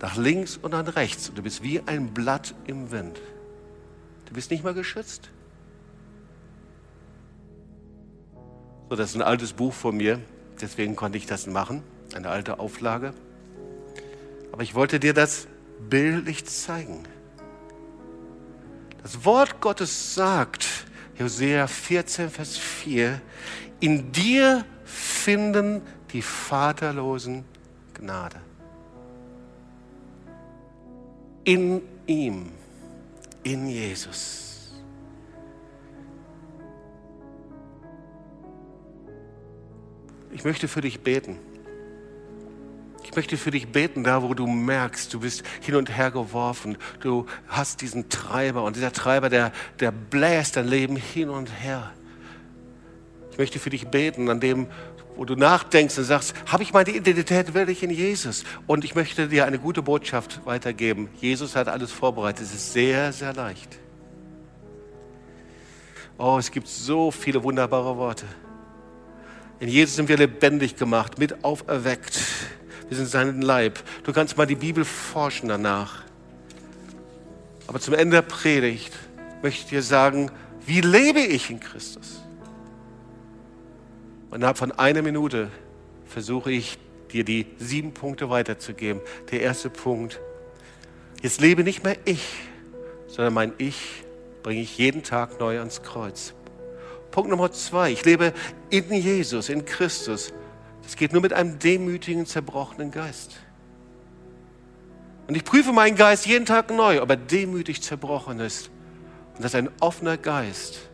nach 0.00 0.16
links 0.16 0.56
und 0.56 0.72
nach 0.72 0.96
rechts. 0.96 1.28
Und 1.28 1.38
du 1.38 1.42
bist 1.42 1.62
wie 1.62 1.80
ein 1.86 2.12
Blatt 2.12 2.54
im 2.66 2.90
Wind. 2.90 3.20
Du 4.26 4.34
bist 4.34 4.50
nicht 4.50 4.64
mal 4.64 4.74
geschützt. 4.74 5.30
So, 8.88 8.96
das 8.96 9.10
ist 9.10 9.16
ein 9.16 9.22
altes 9.22 9.52
Buch 9.52 9.72
von 9.72 9.96
mir, 9.96 10.20
deswegen 10.60 10.94
konnte 10.94 11.18
ich 11.18 11.26
das 11.26 11.46
machen, 11.46 11.82
eine 12.14 12.28
alte 12.28 12.60
Auflage. 12.60 13.14
Aber 14.52 14.62
ich 14.62 14.74
wollte 14.74 15.00
dir 15.00 15.12
das 15.12 15.48
bildlich 15.88 16.44
zeigen. 16.46 17.02
Das 19.02 19.24
Wort 19.24 19.60
Gottes 19.60 20.14
sagt, 20.14 20.66
Hosea 21.18 21.66
14, 21.66 22.30
Vers 22.30 22.56
4, 22.56 23.20
in 23.80 24.12
dir 24.12 24.64
finden 24.84 25.82
die 26.12 26.22
Vaterlosen 26.22 27.44
Gnade 27.94 28.45
in 31.46 31.80
ihm, 32.06 32.50
in 33.44 33.68
Jesus. 33.68 34.74
Ich 40.32 40.44
möchte 40.44 40.68
für 40.68 40.80
dich 40.80 41.00
beten. 41.00 41.38
Ich 43.04 43.14
möchte 43.14 43.36
für 43.36 43.52
dich 43.52 43.68
beten, 43.68 44.02
da 44.02 44.22
wo 44.22 44.34
du 44.34 44.48
merkst, 44.48 45.14
du 45.14 45.20
bist 45.20 45.44
hin 45.60 45.76
und 45.76 45.96
her 45.96 46.10
geworfen, 46.10 46.76
du 47.00 47.26
hast 47.46 47.80
diesen 47.80 48.08
Treiber 48.08 48.64
und 48.64 48.74
dieser 48.74 48.92
Treiber, 48.92 49.30
der, 49.30 49.52
der 49.78 49.92
bläst 49.92 50.56
dein 50.56 50.66
Leben 50.66 50.96
hin 50.96 51.30
und 51.30 51.48
her. 51.62 51.92
Ich 53.30 53.38
möchte 53.38 53.60
für 53.60 53.70
dich 53.70 53.86
beten, 53.86 54.28
an 54.28 54.40
dem, 54.40 54.66
wo 55.16 55.24
du 55.24 55.34
nachdenkst 55.34 55.96
und 55.98 56.04
sagst, 56.04 56.34
habe 56.46 56.62
ich 56.62 56.72
meine 56.72 56.90
Identität 56.90 57.54
wirklich 57.54 57.82
in 57.82 57.90
Jesus? 57.90 58.44
Und 58.66 58.84
ich 58.84 58.94
möchte 58.94 59.28
dir 59.28 59.46
eine 59.46 59.58
gute 59.58 59.82
Botschaft 59.82 60.44
weitergeben. 60.44 61.08
Jesus 61.20 61.56
hat 61.56 61.68
alles 61.68 61.90
vorbereitet. 61.90 62.46
Es 62.46 62.54
ist 62.54 62.72
sehr, 62.72 63.12
sehr 63.12 63.32
leicht. 63.32 63.78
Oh, 66.18 66.36
es 66.38 66.50
gibt 66.50 66.68
so 66.68 67.10
viele 67.10 67.42
wunderbare 67.42 67.96
Worte. 67.96 68.24
In 69.58 69.68
Jesus 69.68 69.96
sind 69.96 70.08
wir 70.08 70.18
lebendig 70.18 70.76
gemacht, 70.76 71.18
mit 71.18 71.44
auferweckt. 71.44 72.18
Wir 72.88 72.96
sind 72.96 73.08
sein 73.08 73.40
Leib. 73.40 73.82
Du 74.04 74.12
kannst 74.12 74.36
mal 74.36 74.46
die 74.46 74.54
Bibel 74.54 74.84
forschen 74.84 75.48
danach. 75.48 76.02
Aber 77.66 77.80
zum 77.80 77.94
Ende 77.94 78.16
der 78.16 78.22
Predigt 78.22 78.92
möchte 79.42 79.64
ich 79.64 79.68
dir 79.70 79.82
sagen, 79.82 80.30
wie 80.66 80.80
lebe 80.80 81.20
ich 81.20 81.50
in 81.50 81.60
Christus? 81.60 82.25
Und 84.36 84.42
innerhalb 84.42 84.58
von 84.58 84.72
einer 84.72 85.00
Minute 85.00 85.48
versuche 86.04 86.52
ich 86.52 86.76
dir 87.10 87.24
die 87.24 87.46
sieben 87.56 87.94
Punkte 87.94 88.28
weiterzugeben. 88.28 89.00
Der 89.30 89.40
erste 89.40 89.70
Punkt, 89.70 90.20
jetzt 91.22 91.40
lebe 91.40 91.64
nicht 91.64 91.84
mehr 91.84 91.96
ich, 92.04 92.22
sondern 93.06 93.32
mein 93.32 93.54
Ich 93.56 94.04
bringe 94.42 94.60
ich 94.60 94.76
jeden 94.76 95.02
Tag 95.02 95.40
neu 95.40 95.58
ans 95.58 95.82
Kreuz. 95.82 96.34
Punkt 97.12 97.30
Nummer 97.30 97.50
zwei, 97.50 97.90
ich 97.92 98.04
lebe 98.04 98.34
in 98.68 98.92
Jesus, 98.92 99.48
in 99.48 99.64
Christus. 99.64 100.34
Das 100.82 100.96
geht 100.96 101.14
nur 101.14 101.22
mit 101.22 101.32
einem 101.32 101.58
demütigen, 101.58 102.26
zerbrochenen 102.26 102.90
Geist. 102.90 103.38
Und 105.28 105.34
ich 105.34 105.44
prüfe 105.44 105.72
meinen 105.72 105.96
Geist 105.96 106.26
jeden 106.26 106.44
Tag 106.44 106.70
neu, 106.70 107.00
ob 107.00 107.08
er 107.08 107.16
demütig 107.16 107.80
zerbrochen 107.80 108.40
ist. 108.40 108.68
Und 109.34 109.44
das 109.44 109.52
ist 109.52 109.56
ein 109.56 109.70
offener 109.80 110.18
Geist 110.18 110.90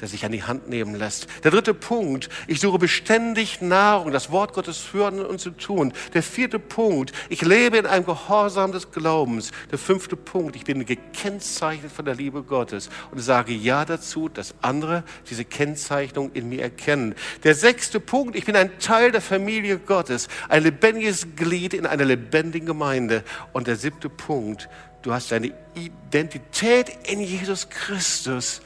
der 0.00 0.08
sich 0.08 0.24
an 0.24 0.32
die 0.32 0.42
Hand 0.42 0.68
nehmen 0.68 0.94
lässt. 0.94 1.26
Der 1.44 1.50
dritte 1.50 1.74
Punkt, 1.74 2.28
ich 2.46 2.60
suche 2.60 2.78
beständig 2.78 3.60
Nahrung, 3.60 4.12
das 4.12 4.30
Wort 4.30 4.52
Gottes 4.52 4.92
hören 4.92 5.24
und 5.24 5.40
zu 5.40 5.50
tun. 5.50 5.92
Der 6.14 6.22
vierte 6.22 6.58
Punkt, 6.58 7.12
ich 7.28 7.42
lebe 7.42 7.78
in 7.78 7.86
einem 7.86 8.04
Gehorsam 8.04 8.72
des 8.72 8.90
Glaubens. 8.90 9.50
Der 9.70 9.78
fünfte 9.78 10.16
Punkt, 10.16 10.56
ich 10.56 10.64
bin 10.64 10.84
gekennzeichnet 10.84 11.90
von 11.90 12.04
der 12.04 12.14
Liebe 12.14 12.42
Gottes 12.42 12.90
und 13.10 13.18
sage 13.18 13.52
Ja 13.52 13.84
dazu, 13.84 14.28
dass 14.28 14.54
andere 14.62 15.04
diese 15.30 15.44
Kennzeichnung 15.44 16.32
in 16.32 16.48
mir 16.48 16.62
erkennen. 16.62 17.14
Der 17.44 17.54
sechste 17.54 18.00
Punkt, 18.00 18.36
ich 18.36 18.44
bin 18.44 18.56
ein 18.56 18.78
Teil 18.78 19.12
der 19.12 19.20
Familie 19.20 19.78
Gottes, 19.78 20.28
ein 20.48 20.62
lebendiges 20.62 21.26
Glied 21.36 21.74
in 21.74 21.86
einer 21.86 22.04
lebendigen 22.04 22.66
Gemeinde. 22.66 23.24
Und 23.52 23.66
der 23.66 23.76
siebte 23.76 24.08
Punkt, 24.08 24.68
du 25.02 25.12
hast 25.12 25.32
deine 25.32 25.52
Identität 25.74 26.90
in 27.10 27.20
Jesus 27.20 27.68
Christus 27.68 28.60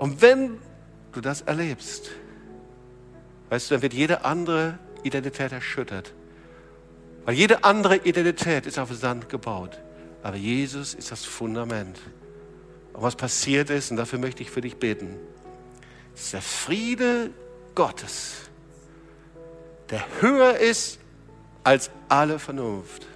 und 0.00 0.22
wenn 0.22 0.56
du 1.12 1.20
das 1.20 1.42
erlebst, 1.42 2.10
weißt 3.50 3.70
du, 3.70 3.74
dann 3.74 3.82
wird 3.82 3.92
jede 3.92 4.24
andere 4.24 4.78
Identität 5.02 5.52
erschüttert. 5.52 6.14
Weil 7.26 7.34
jede 7.34 7.64
andere 7.64 7.96
Identität 7.96 8.64
ist 8.64 8.78
auf 8.78 8.90
Sand 8.94 9.28
gebaut. 9.28 9.78
Aber 10.22 10.36
Jesus 10.36 10.94
ist 10.94 11.12
das 11.12 11.26
Fundament. 11.26 12.00
Und 12.94 13.02
was 13.02 13.14
passiert 13.14 13.68
ist, 13.68 13.90
und 13.90 13.98
dafür 13.98 14.18
möchte 14.18 14.42
ich 14.42 14.50
für 14.50 14.62
dich 14.62 14.78
beten, 14.78 15.18
ist 16.14 16.32
der 16.32 16.40
Friede 16.40 17.28
Gottes, 17.74 18.48
der 19.90 20.02
höher 20.22 20.56
ist 20.56 20.98
als 21.62 21.90
alle 22.08 22.38
Vernunft. 22.38 23.06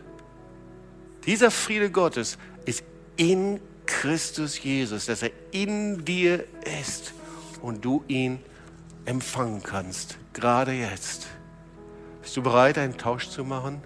Dieser 1.25 1.51
Friede 1.51 1.91
Gottes 1.91 2.37
ist 2.67 2.85
in 3.17 3.59
Christus 3.87 4.63
Jesus, 4.63 5.07
dass 5.07 5.23
er 5.23 5.31
in 5.51 6.05
dir 6.05 6.45
ist 6.81 7.13
und 7.63 7.85
du 7.85 8.05
ihn 8.09 8.39
empfangen 9.05 9.63
kannst, 9.63 10.19
gerade 10.33 10.73
jetzt. 10.73 11.27
Bist 12.23 12.37
du 12.37 12.43
bereit, 12.43 12.79
einen 12.79 12.97
Tausch 12.97 13.29
zu 13.29 13.45
machen? 13.45 13.83